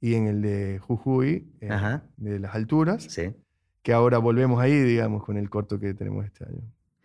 y 0.00 0.14
en 0.14 0.26
el 0.26 0.42
de 0.42 0.78
Jujuy, 0.78 1.52
eh, 1.60 2.00
de 2.16 2.38
las 2.40 2.54
alturas, 2.54 3.04
sí. 3.04 3.34
que 3.82 3.92
ahora 3.92 4.18
volvemos 4.18 4.60
ahí, 4.60 4.72
digamos, 4.72 5.22
con 5.24 5.36
el 5.36 5.50
corto 5.50 5.78
que 5.78 5.94
tenemos 5.94 6.24
este 6.24 6.44
año. 6.44 6.62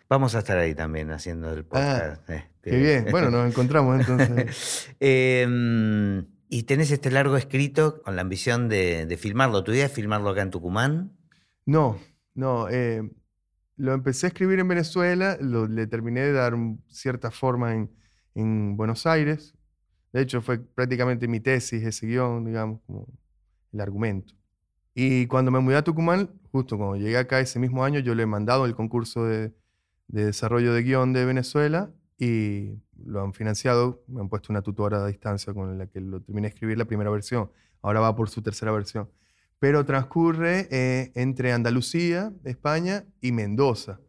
Vamos 0.08 0.34
a 0.36 0.39
estar 0.39 0.58
ahí 0.58 0.73
también 0.73 1.12
haciendo 1.12 1.51
el 1.51 1.60
ah, 1.60 1.63
podcast. 1.69 2.30
Este. 2.30 2.49
Qué 2.62 2.78
bien, 2.78 3.08
bueno, 3.12 3.30
nos 3.30 3.47
encontramos 3.47 3.99
entonces. 3.99 4.89
Em, 4.99 6.25
y 6.47 6.63
tenés 6.63 6.91
este 6.91 7.12
largo 7.12 7.36
escrito 7.38 8.01
con 8.01 8.15
la 8.15 8.21
ambición 8.21 8.69
de, 8.69 9.06
de 9.06 9.17
filmarlo. 9.17 9.63
¿Tu 9.63 9.73
idea 9.73 9.88
es 9.88 9.91
filmarlo 9.91 10.30
acá 10.30 10.43
en 10.43 10.51
Tucumán? 10.51 11.12
No, 11.65 11.97
no. 12.36 12.69
Eh, 12.69 13.02
lo 13.78 13.93
empecé 13.93 14.28
a 14.28 14.30
escribir 14.30 14.60
en 14.60 14.67
Venezuela, 14.67 15.38
lo, 15.41 15.67
le 15.67 15.88
terminé 15.88 16.21
de 16.21 16.34
dar 16.34 16.56
cierta 16.88 17.32
forma 17.32 17.74
en, 17.74 17.91
en, 18.36 18.78
Buenos 18.78 19.06
Aires. 19.06 19.54
De 20.13 20.21
hecho, 20.21 20.41
fue 20.41 20.60
prácticamente 20.60 21.28
mi 21.28 21.39
tesis, 21.41 21.84
ese 21.84 22.08
guion, 22.08 22.45
digamos, 22.45 22.82
el 23.74 23.82
argumento. 23.82 24.34
Y 24.93 25.28
cuando 25.28 25.52
me 25.52 25.60
mudé 25.60 25.76
a 25.78 25.84
Tucumán, 25.84 26.30
justo 26.52 26.78
cuando 26.78 26.95
llegué 26.95 27.17
acá 27.17 27.39
ese 27.41 27.60
mismo 27.60 27.84
año, 27.84 28.00
yo 28.00 28.15
le 28.15 28.24
he 28.24 28.26
mandado 28.26 28.65
el 28.65 28.76
concurso 28.76 29.26
de, 29.26 29.54
de 30.08 30.26
desarrollo 30.26 30.74
de 30.74 30.84
guion 30.84 31.12
de 31.12 31.26
Venezuela 31.26 31.91
y 32.17 32.82
lo 33.04 33.21
han 33.21 33.34
financiado, 33.34 34.04
me 34.08 34.21
han 34.21 34.30
puesto 34.30 34.54
una 34.54 34.62
tutora 34.62 35.04
a 35.04 35.08
distancia 35.08 35.54
con 35.54 35.78
la 35.78 35.88
que 35.88 36.00
lo 36.00 36.21
terminé 36.21 36.48
de 36.48 36.54
escribir 36.54 36.78
la 36.78 36.86
primera 36.86 37.10
versión. 37.10 37.52
Ahora 37.82 38.00
va 38.00 38.15
por 38.15 38.30
su 38.30 38.41
tercera 38.41 38.71
versión 38.71 39.10
pero 39.60 39.86
transcurre 39.86 40.68
eh, 40.72 41.12
entre 41.15 41.54
Andalucía, 41.54 42.32
España, 42.44 43.06
y 43.22 43.32
Mendoza, 43.32 44.00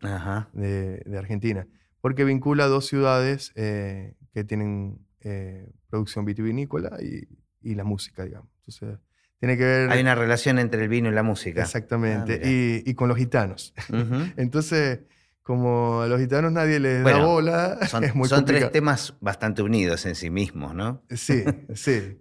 De, 0.53 1.03
Argentina, 1.17 1.67
porque 2.01 2.25
vincula 2.25 2.67
dos 2.67 2.87
ciudades 2.87 3.53
eh, 3.55 4.15
que 4.33 4.45
tienen 4.45 4.99
eh, 5.21 5.71
producción 5.89 6.25
vitivinícola 6.25 6.99
y, 7.01 7.29
y, 7.63 7.75
la 7.75 7.85
música, 7.85 8.25
digamos. 8.25 8.51
Entonces, 8.67 8.99
tiene 9.39 9.57
que 9.57 9.65
ver... 9.65 9.91
Hay 9.91 10.01
una 10.01 10.15
relación 10.15 10.59
entre 10.59 10.83
el 10.83 10.89
vino 10.89 11.09
y 11.09 11.13
la 11.13 11.23
música. 11.23 11.63
Exactamente, 11.63 12.41
ah, 12.43 12.49
y, 12.49 12.83
y, 12.85 12.95
con 12.95 13.09
los 13.09 13.17
gitanos. 13.17 13.75
Entonces, 14.37 15.01
como 15.47 16.03
a 16.03 16.09
los 16.09 16.21
gitanos 16.21 16.51
nadie 16.51 16.81
les 16.81 17.05
da 17.05 17.19
bola, 17.25 17.79
son, 17.87 18.03
es 18.03 18.17
muy 18.17 18.29
Son 18.29 18.45
tres 18.45 18.73
temas 18.73 19.15
bastante 19.21 19.63
unidos 19.63 20.05
en 20.05 20.17
sí 20.17 20.29
mismos, 20.29 20.75
¿no? 20.75 21.05
Sí, 21.11 21.45
sí. 21.75 22.19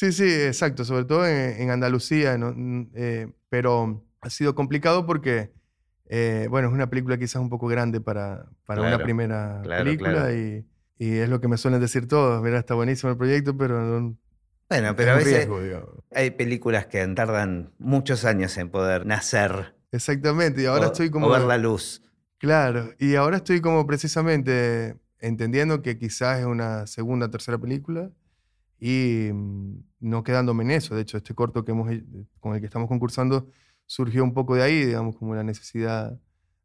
Sí, 0.00 0.12
sí, 0.12 0.32
exacto, 0.32 0.86
sobre 0.86 1.04
todo 1.04 1.26
en, 1.26 1.68
Andalucía, 1.68 2.34
eh, 2.94 3.30
pero 3.50 4.02
ha 4.22 4.30
sido 4.30 4.54
complicado 4.54 5.04
porque, 5.04 5.52
eh, 6.06 6.46
bueno, 6.48 6.68
es 6.68 6.72
una 6.72 6.88
película 6.88 7.18
quizás 7.18 7.42
un 7.42 7.50
poco 7.50 7.66
grande 7.66 8.00
para, 8.00 8.46
para 8.64 8.80
una 8.80 8.98
primera 8.98 9.60
película 9.60 10.32
Y, 10.32 10.64
y, 10.96 11.18
es 11.18 11.28
lo 11.28 11.42
que 11.42 11.48
me 11.48 11.58
suelen 11.58 11.82
decir 11.82 12.08
todos, 12.08 12.42
mira, 12.42 12.58
está 12.58 12.72
buenísimo 12.72 13.12
el 13.12 13.18
proyecto, 13.18 13.58
pero... 13.58 14.16
bueno, 14.70 14.96
pero 14.96 15.12
a 15.12 15.16
veces 15.16 15.46
hay 16.14 16.30
películas 16.30 16.86
que 16.86 17.06
tardan 17.08 17.74
muchos 17.78 18.24
años 18.24 18.56
en 18.56 18.70
poder 18.70 19.04
nacer. 19.04 19.76
Exactamente, 19.92 20.62
y 20.62 20.64
ahora 20.64 20.86
estoy 20.86 21.10
como... 21.10 21.26
O 21.26 21.30
ver 21.30 21.42
la 21.42 21.58
luz. 21.58 22.02
Claro, 22.38 22.94
y 22.98 23.16
ahora 23.16 23.36
estoy 23.36 23.60
como 23.60 23.86
precisamente 23.86 24.96
entendiendo 25.18 25.82
que 25.82 25.98
quizás 25.98 26.38
es 26.38 26.46
una 26.46 26.86
segunda 26.86 27.26
o 27.26 27.30
tercera 27.30 27.58
película 27.58 28.10
y 28.78 29.28
mm, 29.30 29.89
no 30.00 30.24
quedándome 30.24 30.64
en 30.64 30.72
eso. 30.72 30.94
De 30.94 31.02
hecho, 31.02 31.18
este 31.18 31.34
corto 31.34 31.64
que 31.64 31.72
hemos, 31.72 31.90
con 32.40 32.54
el 32.54 32.60
que 32.60 32.66
estamos 32.66 32.88
concursando 32.88 33.48
surgió 33.86 34.24
un 34.24 34.34
poco 34.34 34.54
de 34.54 34.62
ahí, 34.62 34.84
digamos, 34.84 35.16
como 35.16 35.34
la 35.34 35.42
necesidad 35.42 36.18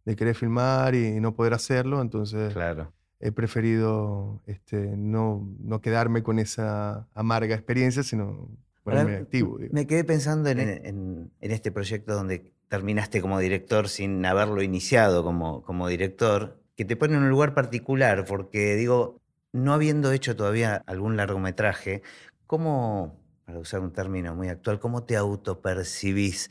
de 0.05 0.15
querer 0.15 0.35
filmar 0.35 0.95
y 0.95 1.19
no 1.19 1.35
poder 1.35 1.53
hacerlo. 1.53 2.01
Entonces, 2.01 2.53
claro. 2.53 2.93
he 3.19 3.31
preferido 3.31 4.41
este, 4.45 4.95
no, 4.95 5.47
no 5.59 5.81
quedarme 5.81 6.23
con 6.23 6.39
esa 6.39 7.07
amarga 7.13 7.55
experiencia, 7.55 8.03
sino 8.03 8.49
ponerme 8.83 9.15
activo. 9.15 9.57
Me 9.71 9.87
quedé 9.87 10.03
pensando 10.03 10.49
en, 10.49 10.59
en, 10.59 11.31
en, 11.41 11.51
este 11.51 11.71
proyecto 11.71 12.13
donde 12.13 12.53
terminaste 12.69 13.21
como 13.21 13.39
director 13.39 13.89
sin 13.89 14.25
haberlo 14.25 14.61
iniciado 14.61 15.23
como, 15.23 15.63
como 15.63 15.87
director, 15.87 16.59
que 16.75 16.85
te 16.85 16.95
pone 16.95 17.15
en 17.15 17.23
un 17.23 17.29
lugar 17.29 17.53
particular, 17.53 18.25
porque 18.25 18.75
digo, 18.75 19.19
no 19.51 19.73
habiendo 19.73 20.11
hecho 20.11 20.35
todavía 20.35 20.83
algún 20.85 21.17
largometraje, 21.17 22.03
¿cómo, 22.45 23.17
para 23.45 23.59
usar 23.59 23.79
un 23.81 23.91
término 23.91 24.35
muy 24.35 24.49
actual, 24.49 24.79
cómo 24.79 25.03
te 25.03 25.15
autopercibís 25.15 26.49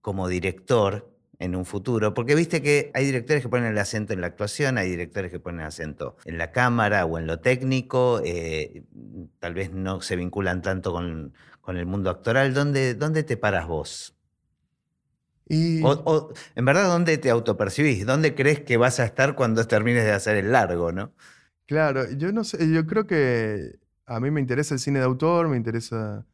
como 0.00 0.28
director 0.28 1.10
en 1.38 1.56
un 1.56 1.64
futuro? 1.64 2.14
Porque 2.14 2.34
viste 2.34 2.62
que 2.62 2.90
hay 2.94 3.06
directores 3.06 3.42
que 3.42 3.48
ponen 3.48 3.72
el 3.72 3.78
acento 3.78 4.12
en 4.12 4.20
la 4.20 4.28
actuación, 4.28 4.78
hay 4.78 4.90
directores 4.90 5.32
que 5.32 5.40
ponen 5.40 5.60
el 5.60 5.66
acento 5.66 6.16
en 6.24 6.38
la 6.38 6.52
cámara 6.52 7.06
o 7.06 7.18
en 7.18 7.26
lo 7.26 7.40
técnico, 7.40 8.20
eh, 8.24 8.84
tal 9.38 9.54
vez 9.54 9.72
no 9.72 10.00
se 10.00 10.16
vinculan 10.16 10.62
tanto 10.62 10.92
con, 10.92 11.32
el 11.66 11.86
mundo 11.86 12.10
actoral. 12.10 12.52
¿Dónde, 12.52 12.94
¿Dónde 12.94 13.22
te 13.22 13.38
paras 13.38 13.66
vos? 13.66 14.14
Y... 15.46 15.82
O, 15.82 16.32
en 16.54 16.64
verdad, 16.64 16.88
¿dónde 16.88 17.16
te 17.18 17.30
autopercibís? 17.30 18.04
¿Dónde 18.04 18.34
crees 18.34 18.60
que 18.60 18.76
vas 18.76 19.00
a 19.00 19.04
estar 19.04 19.34
cuando 19.34 19.66
termines 19.66 20.04
de 20.04 20.12
hacer 20.12 20.36
el 20.36 20.52
largo, 20.52 20.92
no? 20.92 21.12
Claro, 21.66 22.10
yo 22.12 22.32
no 22.32 22.44
sé, 22.44 22.70
yo 22.70 22.86
creo 22.86 23.06
que 23.06 23.78
a 24.06 24.20
mí 24.20 24.30
me 24.30 24.40
interesa 24.40 24.74
el 24.74 24.80
cine 24.80 24.98
de 24.98 25.06
autor, 25.06 25.48
me 25.48 25.56
interesa, 25.56 26.26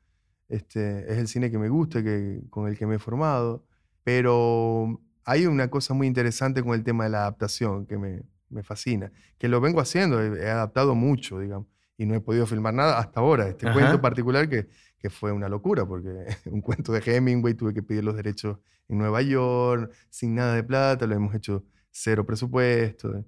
este, 0.51 1.11
es 1.11 1.19
el 1.19 1.29
cine 1.29 1.51
que 1.51 1.59
me 1.59 1.69
gusta, 1.69 2.03
que, 2.03 2.43
con 2.51 2.69
el 2.69 2.77
que 2.77 2.85
me 2.87 2.97
he 2.97 2.99
formado, 2.99 3.65
pero 4.03 5.01
hay 5.25 5.47
una 5.47 5.71
cosa 5.71 5.95
muy 5.95 6.07
interesante 6.07 6.63
con 6.63 6.75
el 6.75 6.83
tema 6.83 7.05
de 7.05 7.11
la 7.11 7.21
adaptación 7.21 7.87
que 7.87 7.97
me, 7.97 8.23
me 8.49 8.63
fascina, 8.63 9.13
que 9.39 9.49
lo 9.49 9.61
vengo 9.61 9.81
haciendo, 9.81 10.21
he, 10.21 10.51
adaptado 10.51 10.95
mucho, 10.95 11.39
digamos, 11.39 11.69
y 11.97 12.05
no 12.05 12.15
he 12.15 12.21
podido 12.21 12.47
filmar 12.47 12.75
nada 12.75 12.99
hasta 12.99 13.21
ahora. 13.21 13.47
Este 13.49 13.71
cuento 13.73 14.01
particular 14.01 14.49
que, 14.49 14.69
que 14.99 15.09
fue 15.09 15.33
una 15.33 15.49
locura, 15.49 15.87
porque 15.87 16.11
un 16.47 16.61
cuento 16.61 16.93
de 16.93 17.01
Hemingway 17.05 17.55
tuve 17.55 17.73
que 17.73 17.83
pedir 17.83 18.03
los 18.03 18.17
derechos 18.17 18.59
en 18.89 18.99
Nueva 18.99 19.23
York, 19.23 19.93
sin 20.09 20.35
nada 20.35 20.55
de 20.55 20.65
plata, 20.65 21.07
lo 21.07 21.15
hemos 21.15 21.35
hecho 21.35 21.65
cero 21.93 22.27
presupuesto. 22.27 23.25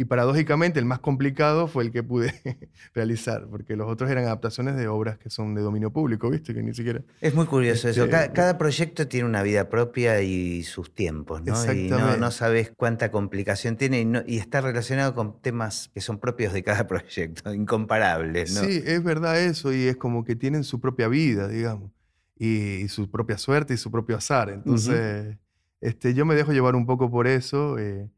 Y 0.00 0.06
paradójicamente 0.06 0.78
el 0.78 0.86
más 0.86 1.00
complicado 1.00 1.66
fue 1.68 1.84
el 1.84 1.92
que 1.92 2.02
pude 2.02 2.32
realizar, 2.94 3.46
porque 3.50 3.76
los 3.76 3.86
otros 3.86 4.10
eran 4.10 4.24
adaptaciones 4.24 4.74
de 4.76 4.88
obras 4.88 5.18
que 5.18 5.28
son 5.28 5.54
de 5.54 5.60
dominio 5.60 5.90
público, 5.92 6.30
¿viste? 6.30 6.54
Que 6.54 6.62
ni 6.62 6.72
siquiera... 6.72 7.02
Es 7.20 7.34
muy 7.34 7.44
curioso 7.44 7.86
eso. 7.86 8.04
Este, 8.04 8.10
Cada, 8.10 8.32
cada 8.32 8.56
proyecto 8.56 9.06
tiene 9.08 9.26
una 9.28 9.42
vida 9.42 9.68
propia 9.68 10.22
y 10.22 10.62
sus 10.62 10.94
tiempos, 10.94 11.42
¿no? 11.42 11.48
Y 11.48 11.50
no, 11.50 11.60
Exactamente. 11.72 12.18
no 12.18 12.30
sabes 12.30 12.72
cuánta 12.74 13.10
complicación 13.10 13.76
tiene 13.76 14.00
y, 14.00 14.04
no- 14.06 14.22
y 14.26 14.38
está 14.38 14.62
relacionado 14.62 15.14
con 15.14 15.38
temas 15.42 15.90
que 15.92 16.00
son 16.00 16.18
propios 16.18 16.54
de 16.54 16.62
cada 16.62 16.86
proyecto, 16.88 17.52
incomparables, 17.52 18.54
¿no? 18.54 18.62
Sí, 18.62 18.82
es 18.82 19.04
verdad 19.04 19.38
eso, 19.38 19.70
y 19.70 19.82
es 19.86 19.96
como 19.98 20.24
que 20.24 20.34
tienen 20.34 20.64
su 20.64 20.80
propia 20.80 21.08
vida, 21.08 21.46
digamos, 21.46 21.90
y, 22.38 22.76
y 22.76 22.88
su 22.88 23.10
propia 23.10 23.36
suerte 23.36 23.74
y 23.74 23.76
su 23.76 23.90
propio 23.90 24.16
azar. 24.16 24.48
Entonces, 24.48 25.36
este, 25.82 26.14
yo 26.14 26.24
me 26.24 26.34
dejo 26.34 26.52
llevar 26.52 26.74
un 26.74 26.86
poco 26.86 27.10
por 27.10 27.26
eso, 27.26 27.78
eh, 27.78 28.08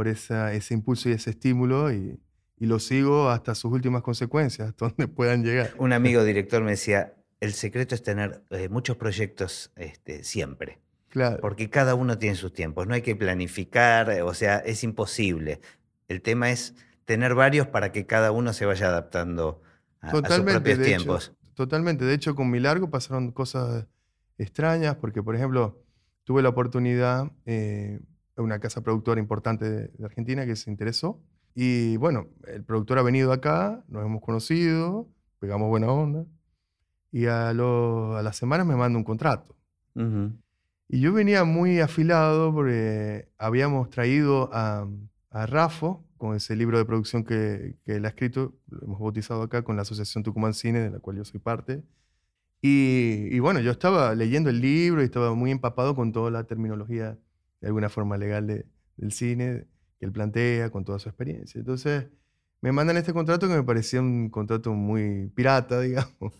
por 0.00 0.08
esa, 0.08 0.54
ese 0.54 0.72
impulso 0.72 1.10
y 1.10 1.12
ese 1.12 1.28
estímulo, 1.28 1.92
y, 1.92 2.18
y 2.56 2.64
lo 2.64 2.78
sigo 2.78 3.28
hasta 3.28 3.54
sus 3.54 3.70
últimas 3.70 4.00
consecuencias, 4.00 4.68
hasta 4.70 4.88
donde 4.88 5.08
puedan 5.08 5.44
llegar. 5.44 5.74
Un 5.76 5.92
amigo 5.92 6.24
director 6.24 6.62
me 6.62 6.70
decía, 6.70 7.12
el 7.38 7.52
secreto 7.52 7.94
es 7.94 8.02
tener 8.02 8.42
eh, 8.48 8.70
muchos 8.70 8.96
proyectos 8.96 9.72
este, 9.76 10.24
siempre. 10.24 10.78
Claro. 11.10 11.36
Porque 11.42 11.68
cada 11.68 11.94
uno 11.94 12.16
tiene 12.16 12.34
sus 12.34 12.54
tiempos, 12.54 12.86
no 12.86 12.94
hay 12.94 13.02
que 13.02 13.14
planificar, 13.14 14.08
eh, 14.10 14.22
o 14.22 14.32
sea, 14.32 14.56
es 14.56 14.84
imposible. 14.84 15.60
El 16.08 16.22
tema 16.22 16.50
es 16.50 16.74
tener 17.04 17.34
varios 17.34 17.66
para 17.66 17.92
que 17.92 18.06
cada 18.06 18.32
uno 18.32 18.54
se 18.54 18.64
vaya 18.64 18.86
adaptando 18.86 19.60
a, 20.00 20.08
a 20.08 20.10
sus 20.12 20.22
propios 20.22 20.64
de 20.64 20.72
hecho, 20.72 20.82
tiempos. 20.82 21.34
totalmente. 21.52 22.06
De 22.06 22.14
hecho, 22.14 22.34
con 22.34 22.50
mi 22.50 22.58
largo 22.58 22.88
pasaron 22.88 23.32
cosas 23.32 23.86
extrañas, 24.38 24.96
porque, 24.96 25.22
por 25.22 25.36
ejemplo, 25.36 25.84
tuve 26.24 26.40
la 26.40 26.48
oportunidad, 26.48 27.30
eh, 27.44 28.00
una 28.42 28.58
casa 28.58 28.82
productora 28.82 29.20
importante 29.20 29.68
de, 29.70 29.88
de 29.88 30.04
Argentina 30.04 30.44
que 30.46 30.56
se 30.56 30.70
interesó, 30.70 31.20
y 31.54 31.96
bueno, 31.96 32.28
el 32.46 32.62
productor 32.64 32.98
ha 32.98 33.02
venido 33.02 33.32
acá, 33.32 33.82
nos 33.88 34.04
hemos 34.04 34.22
conocido, 34.22 35.08
pegamos 35.40 35.68
buena 35.68 35.88
onda, 35.90 36.24
y 37.12 37.26
a, 37.26 37.52
lo- 37.52 38.16
a 38.16 38.22
las 38.22 38.36
semanas 38.36 38.66
me 38.66 38.76
manda 38.76 38.96
un 38.98 39.04
contrato. 39.04 39.56
Y 40.88 41.00
yo 41.00 41.12
venía 41.12 41.44
muy 41.44 41.80
afilado 41.80 42.52
porque 42.52 43.28
habíamos 43.38 43.90
traído 43.90 44.48
a, 44.52 44.88
a 45.30 45.46
Rafo 45.46 46.04
con 46.16 46.36
ese 46.36 46.54
libro 46.56 46.78
de 46.78 46.84
producción 46.84 47.24
que, 47.24 47.76
que 47.84 47.96
él 47.96 48.04
ha 48.04 48.08
escrito, 48.08 48.54
lo 48.68 48.82
hemos 48.84 49.00
bautizado 49.00 49.42
acá 49.42 49.62
con 49.62 49.74
la 49.76 49.82
Asociación 49.82 50.22
Tucumán 50.22 50.52
Cine, 50.54 50.80
de 50.80 50.90
la 50.90 50.98
cual 50.98 51.16
yo 51.16 51.24
soy 51.24 51.40
parte. 51.40 51.82
Y, 52.62 53.28
y 53.30 53.38
bueno, 53.38 53.60
yo 53.60 53.70
estaba 53.70 54.14
leyendo 54.14 54.50
el 54.50 54.60
libro 54.60 55.00
y 55.00 55.06
estaba 55.06 55.34
muy 55.34 55.50
empapado 55.50 55.94
con 55.94 56.12
toda 56.12 56.30
la 56.30 56.44
terminología, 56.44 57.16
de 57.60 57.68
alguna 57.68 57.88
forma 57.88 58.16
legal 58.16 58.46
de- 58.46 58.66
del 58.96 59.12
cine 59.12 59.66
que 59.98 60.06
él 60.06 60.12
plantea, 60.12 60.70
con 60.70 60.84
toda 60.84 60.98
su 60.98 61.08
experiencia. 61.08 61.58
Entonces, 61.58 62.06
me 62.62 62.72
mandan 62.72 62.96
este 62.96 63.12
contrato 63.12 63.48
que 63.48 63.54
me 63.54 63.62
parecía 63.62 64.00
un 64.00 64.28
contrato 64.30 64.72
muy 64.72 65.28
pirata, 65.34 65.80
digamos. 65.80 66.32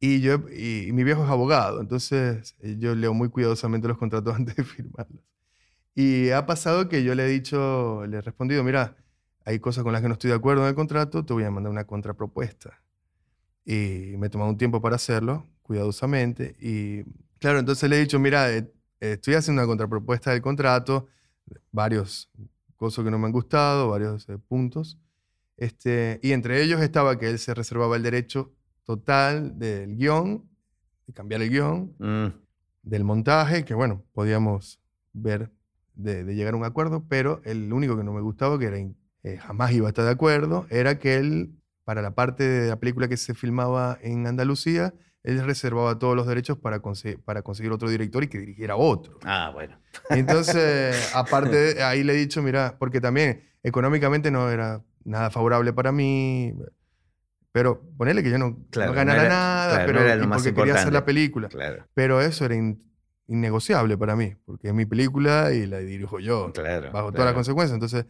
Y, 0.00 0.20
yo, 0.20 0.44
y, 0.56 0.88
y 0.88 0.92
mi 0.92 1.02
viejo 1.04 1.24
es 1.24 1.30
abogado, 1.30 1.80
entonces 1.80 2.54
eh, 2.60 2.76
yo 2.78 2.94
leo 2.94 3.14
muy 3.14 3.28
cuidadosamente 3.30 3.88
los 3.88 3.98
contratos 3.98 4.34
antes 4.36 4.54
de 4.56 4.64
firmarlos. 4.64 5.22
Y 5.94 6.30
ha 6.30 6.46
pasado 6.46 6.88
que 6.88 7.02
yo 7.02 7.14
le 7.16 7.24
he 7.24 7.28
dicho, 7.28 8.06
le 8.06 8.18
he 8.18 8.20
respondido, 8.20 8.62
mira, 8.62 8.96
hay 9.44 9.58
cosas 9.58 9.82
con 9.82 9.92
las 9.92 10.00
que 10.02 10.08
no 10.08 10.12
estoy 10.14 10.30
de 10.30 10.36
acuerdo 10.36 10.62
en 10.62 10.68
el 10.68 10.74
contrato, 10.76 11.24
te 11.24 11.32
voy 11.32 11.42
a 11.44 11.50
mandar 11.50 11.72
una 11.72 11.84
contrapropuesta. 11.86 12.80
Y 13.64 14.14
me 14.18 14.28
he 14.28 14.30
tomado 14.30 14.50
un 14.50 14.56
tiempo 14.58 14.80
para 14.80 14.96
hacerlo, 14.96 15.46
cuidadosamente. 15.62 16.56
Y 16.60 17.02
claro, 17.38 17.58
entonces 17.58 17.88
le 17.90 17.96
he 17.96 18.00
dicho, 18.00 18.18
mira, 18.18 18.50
eh, 18.54 18.70
estoy 19.00 19.34
haciendo 19.34 19.62
una 19.62 19.66
contrapropuesta 19.66 20.30
del 20.30 20.42
contrato, 20.42 21.06
varios 21.72 22.30
cosas 22.76 23.04
que 23.04 23.10
no 23.10 23.18
me 23.18 23.26
han 23.26 23.32
gustado, 23.32 23.90
varios 23.90 24.28
eh, 24.28 24.38
puntos. 24.38 24.98
Este, 25.56 26.20
y 26.22 26.32
entre 26.32 26.62
ellos 26.62 26.80
estaba 26.80 27.18
que 27.18 27.28
él 27.28 27.38
se 27.38 27.52
reservaba 27.52 27.96
el 27.96 28.02
derecho 28.02 28.52
total 28.84 29.58
del 29.58 29.96
guion, 29.96 30.48
de 31.06 31.12
cambiar 31.12 31.42
el 31.42 31.50
guion, 31.50 31.94
Mm, 31.98 32.28
del 32.82 33.04
montaje, 33.04 33.64
que 33.64 33.74
bueno, 33.74 34.04
podíamos 34.12 34.80
ver 35.12 35.50
de, 35.94 36.24
de 36.24 36.34
llegar 36.34 36.54
a 36.54 36.56
un 36.56 36.64
acuerdo, 36.64 37.04
pero 37.08 37.42
el 37.44 37.72
único 37.72 37.96
que 37.96 38.04
no 38.04 38.12
me 38.12 38.20
gustaba, 38.20 38.58
que 38.58 38.66
era, 38.66 38.78
eh, 38.78 39.36
jamás 39.38 39.72
iba 39.72 39.88
a 39.88 39.90
estar 39.90 40.04
de 40.04 40.12
acuerdo, 40.12 40.66
era 40.70 40.98
que 40.98 41.16
él, 41.16 41.52
para 41.84 42.02
la 42.02 42.14
parte 42.14 42.44
de 42.44 42.68
la 42.68 42.78
película 42.78 43.08
que 43.08 43.16
se 43.16 43.34
filmaba 43.34 43.98
en 44.00 44.26
Andalucía, 44.26 44.94
él 45.24 45.44
reservaba 45.44 45.98
todos 45.98 46.14
los 46.16 46.26
derechos 46.26 46.58
para, 46.58 46.80
conse- 46.80 47.18
para 47.22 47.42
conseguir 47.42 47.72
otro 47.72 47.88
director 47.90 48.22
y 48.24 48.28
que 48.28 48.38
dirigiera 48.38 48.76
otro. 48.76 49.18
Ah, 49.24 49.50
bueno. 49.52 49.78
Entonces, 50.10 51.10
aparte, 51.14 51.74
de- 51.74 51.82
ahí 51.82 52.02
le 52.04 52.14
he 52.14 52.16
dicho, 52.16 52.42
mira, 52.42 52.76
porque 52.78 53.00
también 53.00 53.42
económicamente 53.62 54.30
no 54.30 54.50
era 54.50 54.82
nada 55.04 55.30
favorable 55.30 55.72
para 55.72 55.92
mí, 55.92 56.54
pero 57.52 57.80
ponerle 57.96 58.22
que 58.22 58.30
yo 58.30 58.38
no, 58.38 58.50
no 58.50 58.56
Claro, 58.70 58.92
no 58.92 58.96
ganara 58.96 59.20
era- 59.22 59.28
nada, 59.28 59.68
claro, 59.84 59.92
no 59.92 59.98
pero 60.16 60.28
más 60.28 60.38
porque 60.42 60.54
quería 60.54 60.74
hacer 60.74 60.92
la 60.92 61.04
película. 61.04 61.48
Claro, 61.48 61.84
Pero 61.94 62.20
eso 62.20 62.44
era 62.44 62.54
in- 62.54 62.82
innegociable 63.26 63.96
para 63.98 64.16
mí, 64.16 64.34
porque 64.46 64.68
es 64.68 64.74
mi 64.74 64.86
película 64.86 65.52
y 65.52 65.66
la 65.66 65.78
dirijo 65.78 66.20
yo, 66.20 66.52
claro. 66.52 66.90
bajo 66.92 67.10
todas 67.12 67.26
las 67.26 67.34
consecuencias. 67.34 67.74
Entonces, 67.74 68.06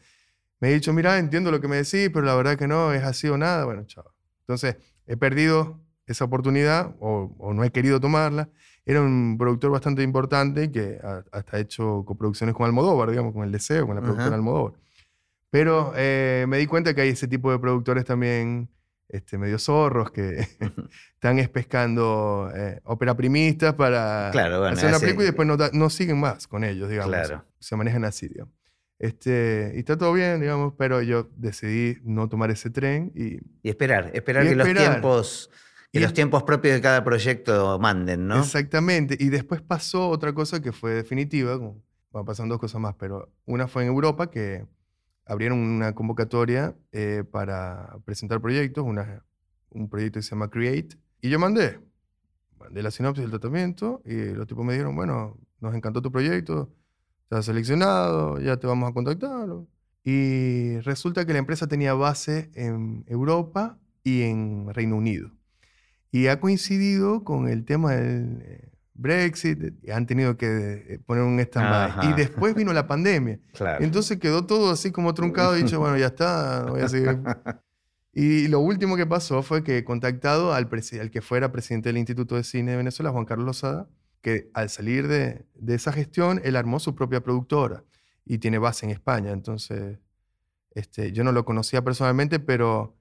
me 0.60 0.70
he 0.70 0.74
dicho, 0.74 0.92
mira, 0.92 1.18
entiendo 1.18 1.50
lo 1.50 1.60
que 1.60 1.68
me 1.68 1.76
decís, 1.76 2.10
pero 2.12 2.22
la 2.22 2.34
verdad 2.34 2.56
que 2.58 2.68
no, 2.68 2.92
es 2.92 3.02
así 3.02 3.28
o 3.28 3.38
nada. 3.38 3.64
Bueno, 3.64 3.84
chao. 3.86 4.12
Entonces, 4.40 4.76
he 5.06 5.16
perdido 5.16 5.80
esa 6.08 6.24
oportunidad 6.24 6.94
o, 7.00 7.34
o 7.38 7.54
no 7.54 7.62
he 7.64 7.70
querido 7.70 8.00
tomarla. 8.00 8.48
Era 8.84 9.02
un 9.02 9.36
productor 9.38 9.70
bastante 9.70 10.02
importante 10.02 10.70
que 10.72 10.98
ha- 11.02 11.22
hasta 11.32 11.56
ha 11.56 11.60
hecho 11.60 12.04
coproducciones 12.06 12.54
con 12.54 12.66
Almodóvar, 12.66 13.10
digamos, 13.10 13.32
con 13.34 13.44
El 13.44 13.52
Deseo, 13.52 13.86
con 13.86 13.94
la 13.96 14.00
productora 14.00 14.28
Ajá. 14.30 14.36
Almodóvar. 14.36 14.72
Pero 15.50 15.92
eh, 15.96 16.44
me 16.48 16.58
di 16.58 16.66
cuenta 16.66 16.94
que 16.94 17.02
hay 17.02 17.10
ese 17.10 17.28
tipo 17.28 17.50
de 17.50 17.58
productores 17.58 18.04
también 18.04 18.68
este, 19.08 19.38
medio 19.38 19.58
zorros 19.58 20.10
que 20.10 20.46
están 21.14 21.38
espescando 21.38 22.50
eh, 22.54 22.80
ópera 22.84 23.16
primistas 23.16 23.74
para 23.74 24.28
Claro, 24.32 24.58
bueno, 24.60 24.74
hacer 24.76 24.88
una 24.90 24.98
película 25.00 25.24
y 25.24 25.26
después 25.28 25.48
no, 25.48 25.56
no 25.72 25.90
siguen 25.90 26.20
más 26.20 26.46
con 26.46 26.64
ellos, 26.64 26.88
digamos. 26.90 27.14
Claro. 27.14 27.44
Se 27.58 27.76
manejan 27.76 28.04
así, 28.04 28.28
digamos. 28.28 28.52
Este, 28.98 29.72
y 29.76 29.78
está 29.78 29.96
todo 29.96 30.12
bien, 30.12 30.40
digamos, 30.40 30.74
pero 30.76 31.00
yo 31.02 31.28
decidí 31.36 31.98
no 32.02 32.28
tomar 32.28 32.50
ese 32.50 32.68
tren 32.68 33.12
y 33.14 33.38
Y 33.62 33.68
esperar, 33.70 34.10
esperar 34.12 34.44
Y 34.44 34.48
que 34.50 34.54
los 34.56 34.66
esperar. 34.66 34.90
tiempos, 34.92 35.50
que 35.92 35.98
Y- 35.98 36.02
los 36.02 36.12
tiempos 36.12 36.42
propios 36.42 36.74
de 36.74 36.80
cada 36.80 37.02
proyecto 37.04 37.78
manden, 37.78 38.26
¿no? 38.28 38.38
Exactamente. 38.40 39.16
Y 39.18 39.28
después 39.30 39.62
pasó 39.62 40.08
otra 40.10 40.32
cosa 40.34 40.60
que 40.60 40.72
fue 40.72 40.92
definitiva. 40.92 41.56
Bueno, 41.56 42.24
pasan 42.26 42.48
dos 42.48 42.58
cosas 42.58 42.80
más, 42.80 42.94
pero 42.98 43.30
una 43.46 43.68
fue 43.68 43.82
en 43.82 43.88
Europa 43.88 44.30
que 44.30 44.66
abrieron 45.24 45.58
una 45.58 45.94
convocatoria 45.94 46.74
eh, 46.92 47.24
para 47.30 47.96
presentar 48.04 48.40
proyectos, 48.40 48.84
una- 48.84 49.24
un 49.70 49.88
proyecto 49.88 50.18
que 50.18 50.22
se 50.22 50.30
llama 50.30 50.48
Create. 50.50 50.96
Y 51.20 51.28
yo 51.30 51.38
mandé, 51.38 51.80
mandé 52.58 52.82
la 52.82 52.90
sinopsis 52.90 53.22
del 53.22 53.30
tratamiento 53.30 54.02
y 54.04 54.32
los 54.32 54.46
tipos 54.46 54.64
me 54.64 54.72
dijeron, 54.72 54.94
bueno, 54.96 55.36
nos 55.60 55.74
encantó 55.74 56.00
tu 56.02 56.10
proyecto, 56.10 56.72
estás 57.24 57.44
seleccionado, 57.46 58.40
ya 58.40 58.56
te 58.56 58.66
vamos 58.66 58.90
a 58.90 58.94
contactar. 58.94 59.48
Y 60.04 60.78
resulta 60.80 61.26
que 61.26 61.32
la 61.34 61.38
empresa 61.40 61.66
tenía 61.66 61.92
base 61.94 62.50
en 62.54 63.04
Europa 63.06 63.78
y 64.02 64.22
en 64.22 64.72
Reino 64.72 64.96
Unido. 64.96 65.30
Y 66.10 66.28
ha 66.28 66.40
coincidido 66.40 67.24
con 67.24 67.48
el 67.48 67.64
tema 67.64 67.92
del 67.92 68.40
eh, 68.42 68.70
Brexit, 68.94 69.74
y 69.82 69.90
han 69.90 70.06
tenido 70.06 70.36
que 70.36 70.46
eh, 70.88 70.98
poner 71.04 71.22
un 71.22 71.38
stand-by. 71.38 72.10
Y 72.10 72.14
después 72.14 72.54
vino 72.54 72.72
la 72.72 72.86
pandemia. 72.86 73.38
Claro. 73.52 73.84
Entonces 73.84 74.18
quedó 74.18 74.46
todo 74.46 74.70
así 74.70 74.92
como 74.92 75.14
truncado 75.14 75.56
y 75.56 75.62
dicho, 75.62 75.80
bueno, 75.80 75.96
ya 75.96 76.06
está, 76.06 76.66
voy 76.68 76.82
a 76.82 76.88
seguir. 76.88 77.18
Y 78.12 78.48
lo 78.48 78.58
último 78.58 78.96
que 78.96 79.06
pasó 79.06 79.44
fue 79.44 79.62
que 79.62 79.78
he 79.78 79.84
contactado 79.84 80.52
al, 80.52 80.68
al 81.00 81.10
que 81.12 81.20
fuera 81.20 81.52
presidente 81.52 81.90
del 81.90 81.98
Instituto 81.98 82.34
de 82.34 82.42
Cine 82.42 82.72
de 82.72 82.76
Venezuela, 82.76 83.12
Juan 83.12 83.26
Carlos 83.26 83.46
Lozada, 83.46 83.88
que 84.22 84.50
al 84.54 84.70
salir 84.70 85.06
de, 85.06 85.46
de 85.54 85.74
esa 85.76 85.92
gestión, 85.92 86.40
él 86.42 86.56
armó 86.56 86.80
su 86.80 86.96
propia 86.96 87.22
productora 87.22 87.84
y 88.24 88.38
tiene 88.38 88.58
base 88.58 88.86
en 88.86 88.90
España. 88.90 89.30
Entonces, 89.30 89.98
este, 90.72 91.12
yo 91.12 91.22
no 91.22 91.30
lo 91.30 91.44
conocía 91.44 91.84
personalmente, 91.84 92.40
pero 92.40 92.97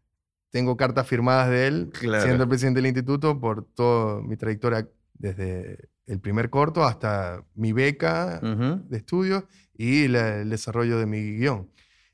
tengo 0.50 0.78
cartas 0.78 1.08
firmadas 1.08 1.50
de 1.50 1.68
él, 1.68 1.90
Claro. 1.92 2.24
siendo 2.24 2.44
el 2.44 2.50
presidente 2.50 2.78
del 2.80 2.88
instituto, 2.88 3.40
por 3.40 3.66
toda 3.66 4.22
mi 4.22 4.38
trayectoria 4.38 4.88
desde 5.14 5.90
el 6.06 6.20
primer 6.20 6.50
corto 6.50 6.84
hasta 6.86 7.44
mi 7.56 7.74
beca 7.74 8.40
Ujú. 8.42 8.88
de 8.90 8.98
estudios 8.98 9.44
y 9.74 10.08
la- 10.08 10.42
el 10.42 10.50
desarrollo 10.50 10.98
de 11.00 11.06
mi 11.06 11.38
guion. 11.38 11.70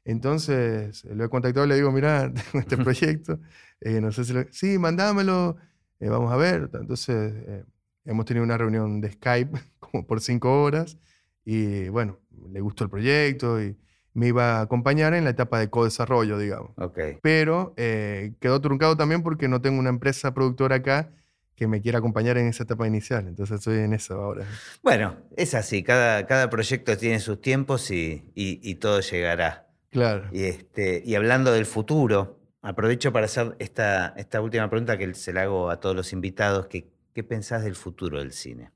Entonces, 0.06 1.06
lo 1.06 1.24
he 1.26 1.30
contactado 1.30 1.66
y 1.66 1.70
le 1.70 1.76
digo, 1.76 1.92
mira, 1.92 2.32
tengo 2.54 2.60
este 2.60 2.78
proyecto, 3.22 3.40
eh, 3.82 4.00
no 4.02 4.12
sé 4.12 4.24
si 4.26 4.34
lo... 4.34 4.46
Sí, 4.52 4.78
mandámelo, 4.78 5.58
eh, 6.00 6.10
vamos 6.10 6.32
a 6.32 6.38
ver. 6.38 6.70
Entonces, 6.74 7.34
eh, 7.48 7.64
hemos 8.06 8.26
tenido 8.26 8.44
una 8.44 8.58
reunión 8.58 9.02
de 9.02 9.12
Skype 9.12 9.58
como 9.80 10.06
por 10.06 10.22
cinco 10.22 10.64
horas 10.64 10.98
y 11.46 11.90
bueno, 11.90 12.20
le 12.52 12.62
gustó 12.62 12.84
el 12.86 12.90
proyecto 12.90 13.62
y 13.62 13.78
me 14.14 14.28
iba 14.28 14.58
a 14.60 14.62
acompañar 14.62 15.14
en 15.14 15.24
la 15.24 15.32
etapa 15.32 15.60
de 15.60 15.70
co-desarrollo, 15.70 16.38
digamos. 16.38 16.72
Ok. 16.78 17.00
Pero 17.22 17.74
eh, 17.78 18.34
quedó 18.40 18.62
truncado 18.62 18.96
también 18.96 19.24
porque 19.24 19.48
no 19.48 19.62
tengo 19.62 19.80
una 19.80 19.90
empresa 19.90 20.34
productora 20.34 20.78
acá 20.78 21.10
que 21.56 21.68
me 21.68 21.82
quiera 21.82 22.00
acompañar 22.00 22.38
en 22.38 22.48
esa 22.48 22.64
etapa 22.64 22.88
inicial. 22.88 23.28
Entonces 23.28 23.60
estoy 23.60 23.80
en 23.80 23.94
eso 23.94 24.16
ahora. 24.16 24.46
Bueno, 24.82 25.18
es 25.38 25.54
así, 25.54 25.84
cada, 25.84 26.26
cada 26.26 26.50
proyecto 26.50 26.98
tiene 26.98 27.20
sus 27.20 27.42
tiempos 27.42 27.92
y, 27.92 28.32
y- 28.36 28.60
y 28.62 28.76
todo 28.76 29.00
llegará. 29.02 29.68
Claro. 29.92 30.30
Y, 30.32 30.44
este, 30.46 31.04
y 31.06 31.14
hablando 31.16 31.52
del 31.52 31.66
futuro, 31.68 32.40
aprovecho 32.64 33.14
para 33.14 33.26
hacer 33.26 33.56
esta, 33.60 34.14
esta 34.18 34.42
última 34.42 34.68
pregunta 34.70 34.98
que 34.98 35.14
se 35.14 35.32
la 35.34 35.44
hago 35.44 35.70
a 35.70 35.80
todos 35.80 35.96
los 35.96 36.12
invitados. 36.14 36.66
Que, 36.68 36.88
¿Qué 37.14 37.24
pensás 37.24 37.64
del 37.64 37.76
futuro 37.76 38.18
del 38.18 38.32
cine? 38.32 38.72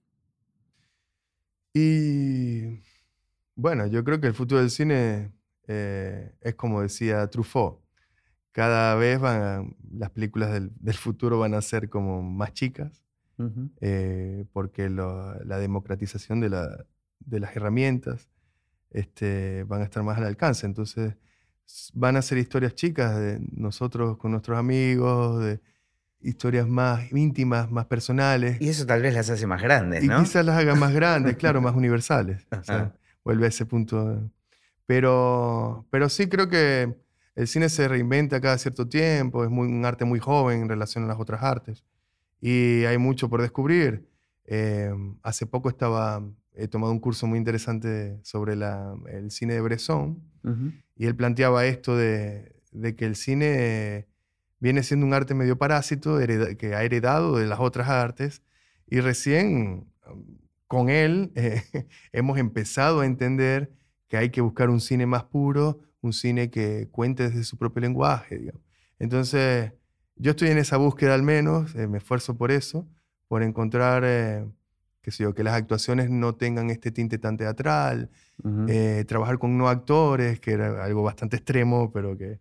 Y 1.73 2.79
bueno, 3.57 3.87
yo 3.87 4.03
creo 4.03 4.21
que 4.21 4.27
el 4.27 4.33
futuro 4.33 4.61
del 4.61 4.69
cine 4.69 5.31
eh, 5.67 6.31
es 6.41 6.55
como 6.55 6.81
decía 6.81 7.27
Truffaut. 7.27 7.81
Cada 8.51 8.95
vez 8.95 9.19
van 9.19 9.75
las 9.91 10.11
películas 10.11 10.51
del, 10.51 10.71
del, 10.79 10.93
futuro 10.93 11.39
van 11.39 11.53
a 11.53 11.61
ser 11.61 11.89
como 11.89 12.23
más 12.23 12.53
chicas, 12.53 13.03
eh, 13.81 14.45
porque 14.51 14.89
lo, 14.89 15.35
la 15.43 15.59
democratización 15.59 16.39
de, 16.39 16.49
la, 16.49 16.85
de, 17.19 17.39
las 17.39 17.55
herramientas 17.55 18.29
este, 18.89 19.63
van 19.65 19.81
a 19.81 19.83
estar 19.83 20.01
más 20.01 20.17
al 20.17 20.23
alcance. 20.23 20.65
Entonces 20.65 21.15
van 21.93 22.15
a 22.15 22.21
ser 22.21 22.37
historias 22.37 22.73
chicas 22.73 23.15
de 23.19 23.39
nosotros 23.51 24.17
con 24.17 24.31
nuestros 24.31 24.57
amigos, 24.57 25.43
de 25.43 25.59
historias 26.21 26.67
más 26.67 27.11
íntimas, 27.11 27.69
más 27.69 27.85
personales. 27.85 28.59
Y 28.59 28.69
eso 28.69 28.85
tal 28.85 29.01
vez 29.01 29.13
las 29.13 29.29
hace 29.29 29.45
más 29.45 29.61
grandes, 29.61 30.03
¿no? 30.03 30.19
Y 30.19 30.23
quizás 30.23 30.45
las 30.45 30.57
haga 30.57 30.73
más 30.75 30.93
grandes, 30.93 31.37
claro, 31.37 31.61
más 31.61 31.75
universales. 31.75 32.47
O 32.51 32.63
sea, 32.63 32.93
vuelve 33.27 33.45
a 33.45 33.49
ese 33.49 33.65
punto. 33.65 34.31
Pero, 34.85 35.85
pero 35.91 36.07
sí 36.07 36.29
creo 36.29 36.47
que 36.47 36.95
el 37.35 37.47
cine 37.47 37.67
se 37.67 37.85
reinventa 37.89 38.39
cada 38.39 38.57
cierto 38.57 38.87
tiempo, 38.87 39.43
es 39.43 39.49
muy, 39.49 39.67
un 39.67 39.83
arte 39.83 40.05
muy 40.05 40.19
joven 40.19 40.61
en 40.61 40.69
relación 40.69 41.03
a 41.03 41.07
las 41.07 41.19
otras 41.19 41.43
artes 41.43 41.83
y 42.39 42.85
hay 42.85 42.97
mucho 42.97 43.29
por 43.29 43.41
descubrir. 43.41 44.07
Eh, 44.45 44.93
hace 45.23 45.45
poco 45.45 45.67
estaba, 45.67 46.23
he 46.53 46.69
tomado 46.69 46.93
un 46.93 46.99
curso 46.99 47.27
muy 47.27 47.37
interesante 47.37 48.17
sobre 48.23 48.55
la, 48.55 48.95
el 49.11 49.29
cine 49.29 49.55
de 49.55 49.61
Bresson 49.61 50.23
y 50.95 51.05
él 51.05 51.15
planteaba 51.17 51.65
esto 51.65 51.97
de, 51.97 52.55
de, 52.71 52.95
que 52.95 53.03
el 53.03 53.17
cine 53.17 54.07
viene 54.61 54.83
siendo 54.83 55.05
un 55.05 55.13
arte 55.13 55.33
medio 55.33 55.57
parásito 55.57 56.17
que 56.57 56.75
ha 56.75 56.83
heredado 56.83 57.35
de 57.35 57.45
las 57.45 57.59
otras 57.59 57.89
artes 57.89 58.41
y 58.89 59.01
recién 59.01 59.91
con 60.67 60.89
él 60.89 61.31
eh, 61.35 61.63
hemos 62.11 62.37
empezado 62.37 63.01
a 63.01 63.05
entender 63.05 63.71
que 64.07 64.17
hay 64.17 64.29
que 64.29 64.41
buscar 64.41 64.69
un 64.69 64.81
cine 64.81 65.05
más 65.05 65.23
puro, 65.23 65.79
un 66.01 66.13
cine 66.13 66.49
que 66.49 66.87
cuente 66.91 67.29
desde 67.29 67.43
su 67.43 67.57
propio 67.57 67.81
lenguaje. 67.81 68.37
Digamos. 68.37 68.61
Entonces, 68.99 69.73
yo 70.15 70.31
estoy 70.31 70.49
en 70.49 70.57
esa 70.57 70.77
búsqueda 70.77 71.13
al 71.13 71.23
menos, 71.23 71.75
eh, 71.75 71.87
me 71.87 71.99
esfuerzo 71.99 72.37
por 72.37 72.51
eso, 72.51 72.87
por 73.27 73.43
encontrar, 73.43 74.03
eh, 74.05 74.45
qué 75.01 75.11
sé 75.11 75.23
yo, 75.23 75.33
que 75.33 75.43
las 75.43 75.53
actuaciones 75.53 76.09
no 76.09 76.35
tengan 76.35 76.69
este 76.69 76.91
tinte 76.91 77.17
tan 77.17 77.37
teatral, 77.37 78.09
eh, 78.67 79.03
trabajar 79.07 79.39
con 79.39 79.57
no 79.57 79.67
actores, 79.67 80.39
que 80.39 80.51
era 80.51 80.83
algo 80.83 81.03
bastante 81.03 81.37
extremo, 81.37 81.91
pero 81.91 82.17
que, 82.17 82.39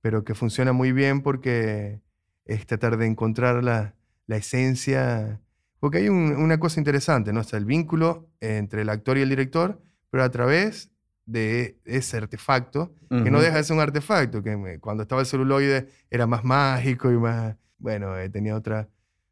pero 0.00 0.24
que 0.24 0.34
funciona 0.34 0.72
muy 0.72 0.92
bien 0.92 1.22
porque 1.22 2.00
es 2.44 2.66
tratar 2.66 2.96
de 2.96 3.06
encontrar 3.06 3.62
la, 3.62 3.94
la 4.26 4.36
esencia, 4.36 5.40
porque 5.86 5.98
hay 5.98 6.08
una 6.08 6.58
cosa 6.58 6.80
interesante, 6.80 7.32
¿no? 7.32 7.40
Está 7.40 7.56
el 7.56 7.64
vínculo 7.64 8.28
entre 8.40 8.82
el 8.82 8.88
actor 8.88 9.18
y 9.18 9.20
el 9.20 9.28
director, 9.28 9.80
pero 10.10 10.24
a 10.24 10.30
través 10.32 10.90
de 11.26 11.78
ese 11.84 12.16
artefacto, 12.16 12.92
que 13.08 13.30
no 13.30 13.40
deja 13.40 13.58
de 13.58 13.62
ser 13.62 13.76
un 13.76 13.82
artefacto, 13.82 14.42
que 14.42 14.80
cuando 14.80 15.04
estaba 15.04 15.20
el 15.20 15.28
celuloide 15.28 15.88
era 16.10 16.26
más 16.26 16.42
mágico 16.42 17.12
y 17.12 17.16
más, 17.16 17.54
bueno, 17.78 18.18
eh, 18.18 18.28
tenía 18.28 18.56
otra, 18.56 18.88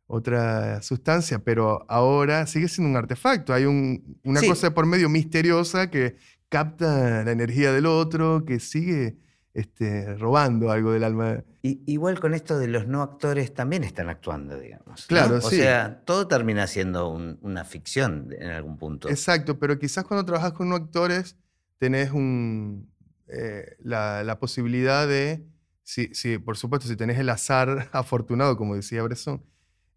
otra 0.07 0.81
sustancia, 0.81 1.41
pero 1.41 1.85
ahora 1.89 2.47
sigue 2.47 2.69
siendo 2.69 2.89
un 2.89 2.97
artefacto. 2.99 3.53
Hay 3.53 3.65
un, 3.65 4.17
una 4.23 4.41
cosa 4.41 4.73
por 4.73 4.87
medio 4.87 5.09
misteriosa 5.09 5.91
que 5.91 6.19
capta 6.49 7.25
la 7.25 7.33
energía 7.33 7.73
del 7.73 7.87
otro, 7.87 8.45
que 8.45 8.61
sigue 8.61 9.17
este, 9.55 10.17
robando 10.17 10.71
algo 10.71 10.93
del 10.93 11.05
alma. 11.05 11.45
Y, 11.63 11.81
igual 11.87 12.19
con 12.19 12.35
esto 12.35 12.59
de 12.59 12.67
los 12.67 12.87
no 12.89 13.03
actores 13.03 13.55
también 13.55 13.85
están 13.85 14.09
actuando, 14.09 14.59
digamos. 14.59 15.07
Claro, 15.07 15.41
sí. 15.41 15.47
O 15.47 15.51
sea, 15.51 16.03
todo 16.05 16.27
termina 16.27 16.67
siendo 16.67 17.09
una 17.09 17.65
ficción 17.65 18.35
en 18.39 18.51
algún 18.51 18.77
punto. 18.77 19.09
Exacto, 19.09 19.59
pero 19.59 19.79
quizás 19.79 20.05
cuando 20.05 20.27
trabajas 20.27 20.53
con 20.53 20.69
no 20.69 20.75
actores 20.75 21.37
tenés 21.79 22.11
un, 22.11 22.91
eh, 23.29 23.77
la, 23.79 24.39
posibilidad 24.41 25.07
de, 25.07 25.47
si, 25.85 26.09
por 26.39 26.57
supuesto, 26.57 26.89
si 26.89 26.97
tenés 26.97 27.19
el 27.19 27.31
azar 27.31 27.89
afortunado, 27.93 28.57
como 28.57 28.75
decía 28.75 29.03
Bresson, 29.03 29.45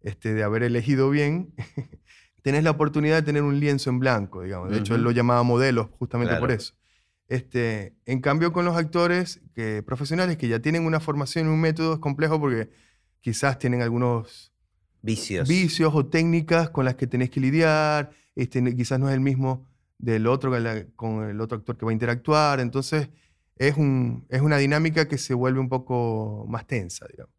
este, 0.02 0.34
de 0.34 0.44
haber 0.44 0.62
elegido 0.62 1.10
bien, 1.10 1.52
tenés 2.42 2.62
la 2.62 2.70
oportunidad 2.70 3.16
de 3.16 3.22
tener 3.22 3.42
un 3.42 3.58
lienzo 3.58 3.90
en 3.90 3.98
blanco, 3.98 4.42
digamos. 4.42 4.70
De 4.70 4.78
hecho, 4.78 4.94
él 4.94 5.02
lo 5.02 5.10
llamaba 5.10 5.42
modelos 5.42 5.88
justamente 5.98 6.36
por 6.36 6.52
eso. 6.52 6.74
Este, 7.28 7.94
en 8.06 8.20
cambio, 8.20 8.52
con 8.52 8.64
los 8.64 8.76
actores 8.76 9.40
que, 9.54 9.82
profesionales 9.82 10.38
que 10.38 10.48
ya 10.48 10.60
tienen 10.60 10.86
una 10.86 10.98
formación 10.98 11.46
en 11.46 11.52
un 11.52 11.60
método 11.60 11.94
es 11.94 11.98
complejo 11.98 12.40
porque 12.40 12.70
quizás 13.20 13.58
tienen 13.58 13.82
algunos 13.82 14.52
vicios, 15.02 15.46
vicios 15.46 15.94
o 15.94 16.06
técnicas 16.06 16.70
con 16.70 16.86
las 16.86 16.94
que 16.94 17.06
tenés 17.06 17.30
que 17.30 17.40
lidiar. 17.40 18.10
Este, 18.34 18.74
quizás 18.74 18.98
no 18.98 19.08
es 19.08 19.14
el 19.14 19.20
mismo 19.20 19.66
del 19.98 20.26
otro 20.26 20.52
con 20.96 21.28
el 21.28 21.40
otro 21.40 21.58
actor 21.58 21.76
que 21.76 21.84
va 21.84 21.90
a 21.90 21.92
interactuar. 21.92 22.60
Entonces, 22.60 23.10
es, 23.56 23.76
un, 23.76 24.24
es 24.30 24.40
una 24.40 24.56
dinámica 24.56 25.06
que 25.06 25.18
se 25.18 25.34
vuelve 25.34 25.60
un 25.60 25.68
poco 25.68 26.46
más 26.48 26.66
tensa, 26.66 27.06
digamos, 27.10 27.34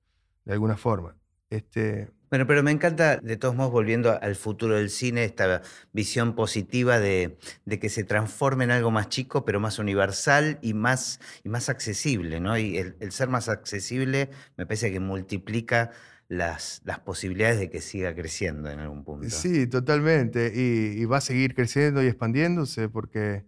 de 0.46 0.54
alguna 0.54 0.78
forma. 0.78 1.16
Este, 1.50 2.12
bueno, 2.30 2.46
pero 2.48 2.64
me 2.64 2.72
encanta, 2.72 3.18
de 3.18 3.38
todos 3.38 3.56
modos, 3.56 3.72
volviendo 3.72 4.20
al 4.22 4.36
futuro 4.36 4.76
del 4.76 4.90
cine, 4.90 5.24
esta 5.24 5.62
visión 5.94 6.36
positiva 6.36 7.00
de, 7.00 7.38
que 7.80 7.90
se 7.90 8.04
transforme 8.04 8.64
en 8.66 8.72
algo 8.72 8.92
más 8.92 9.10
chico, 9.10 9.46
pero 9.46 9.60
más 9.60 9.80
universal 9.80 10.60
y 10.62 10.74
más, 10.74 11.20
y 11.44 11.50
más 11.50 11.70
accesible, 11.70 12.40
¿no? 12.40 12.58
Y 12.58 12.78
el, 12.78 12.96
el 13.00 13.12
ser 13.12 13.30
más 13.30 13.50
accesible 13.50 14.30
me 14.58 14.66
parece 14.66 14.92
que 14.92 15.00
multiplica 15.00 15.92
las, 16.30 16.82
las 16.86 17.00
posibilidades 17.00 17.60
de 17.60 17.70
que 17.70 17.82
siga 17.82 18.14
creciendo 18.14 18.70
en 18.70 18.80
algún 18.80 19.04
punto. 19.04 19.30
Sí, 19.30 19.68
totalmente. 19.68 20.54
Y, 20.56 21.04
va 21.06 21.18
a 21.18 21.22
seguir 21.22 21.56
creciendo 21.56 22.02
y 22.04 22.08
expandiéndose 22.08 22.88
porque 22.88 23.46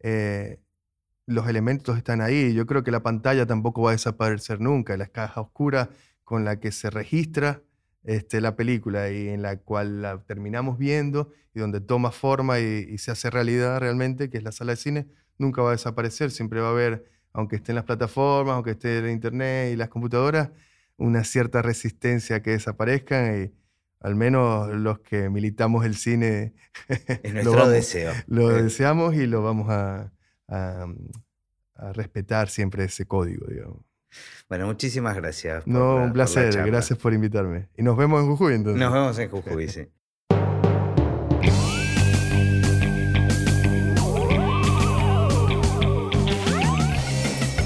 eh, 0.00 0.60
los 1.26 1.48
elementos 1.48 1.96
están 1.96 2.20
ahí. 2.20 2.52
Yo 2.52 2.66
creo 2.66 2.82
que 2.82 2.90
la 2.90 3.02
pantalla 3.02 3.46
tampoco 3.46 3.82
va 3.82 3.90
a 3.90 3.92
desaparecer 3.92 4.60
nunca. 4.60 4.96
La 4.96 5.06
caja 5.06 5.40
oscura 5.40 5.90
con 6.24 6.44
la 6.44 6.58
que 6.58 6.72
se 6.72 6.90
registra 6.90 7.62
este, 8.04 8.40
la 8.40 8.56
película 8.56 9.10
y 9.10 9.28
en 9.28 9.42
la 9.42 9.56
cual 9.58 10.02
la 10.02 10.22
terminamos 10.22 10.78
viendo 10.78 11.32
y 11.54 11.60
donde 11.60 11.80
toma 11.80 12.10
forma 12.10 12.60
y, 12.60 12.86
y 12.88 12.98
se 12.98 13.10
hace 13.10 13.30
realidad 13.30 13.80
realmente, 13.80 14.30
que 14.30 14.38
es 14.38 14.44
la 14.44 14.52
sala 14.52 14.72
de 14.72 14.76
cine, 14.76 15.06
nunca 15.38 15.62
va 15.62 15.70
a 15.70 15.72
desaparecer. 15.72 16.30
Siempre 16.30 16.60
va 16.60 16.68
a 16.68 16.72
haber, 16.72 17.04
aunque 17.32 17.56
esté 17.56 17.72
en 17.72 17.76
las 17.76 17.84
plataformas, 17.84 18.54
aunque 18.54 18.72
esté 18.72 18.98
en 18.98 19.10
internet 19.10 19.72
y 19.72 19.76
las 19.76 19.88
computadoras, 19.88 20.50
una 20.96 21.24
cierta 21.24 21.62
resistencia 21.62 22.36
a 22.36 22.42
que 22.42 22.50
desaparezcan 22.50 23.42
y 23.42 23.52
al 24.00 24.16
menos 24.16 24.68
los 24.74 24.98
que 25.00 25.30
militamos 25.30 25.86
el 25.86 25.96
cine 25.96 26.54
es 26.88 27.32
nuestro 27.32 27.56
lo 27.56 27.68
deseo. 27.68 28.12
Lo 28.26 28.48
deseamos 28.48 29.14
y 29.14 29.26
lo 29.26 29.42
vamos 29.42 29.70
a, 29.70 30.12
a, 30.48 30.86
respetar 31.92 32.48
siempre 32.48 32.84
ese 32.84 33.06
código, 33.06 33.46
digamos. 33.46 33.78
Bueno, 34.48 34.66
muchísimas 34.66 35.16
gracias. 35.16 35.66
no, 35.66 35.96
un 35.96 36.12
placer, 36.12 36.54
gracias 36.66 36.98
por 36.98 37.12
invitarme. 37.12 37.68
Y 37.76 37.82
nos 37.82 37.96
vemos 37.96 38.22
en 38.22 38.28
Jujuy 38.28 38.54
entonces. 38.54 38.80
Nos 38.80 38.92
vemos 38.92 39.18
en 39.18 39.30
Jujuy, 39.30 39.68
sí. 39.68 39.88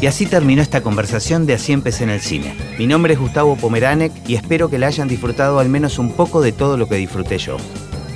Y 0.01 0.07
así 0.07 0.27
terminó 0.27 0.63
esta 0.63 0.81
conversación 0.81 1.45
de 1.45 1.55
Así 1.55 1.73
empecé 1.73 2.05
en 2.05 2.11
el 2.11 2.21
cine. 2.21 2.55
Mi 2.79 2.87
nombre 2.87 3.15
es 3.15 3.19
Gustavo 3.19 3.57
Pomeranek 3.57 4.13
y 4.29 4.37
espero 4.37 4.71
que 4.71 4.79
la 4.79 4.87
hayan 4.87 5.09
disfrutado 5.09 5.59
al 5.59 5.69
menos 5.69 5.99
un 5.99 6.13
poco 6.13 6.41
de 6.41 6.53
todo 6.53 6.77
lo 6.77 6.89
que 6.89 6.95
disfruté 6.95 7.39
yo. 7.39 7.57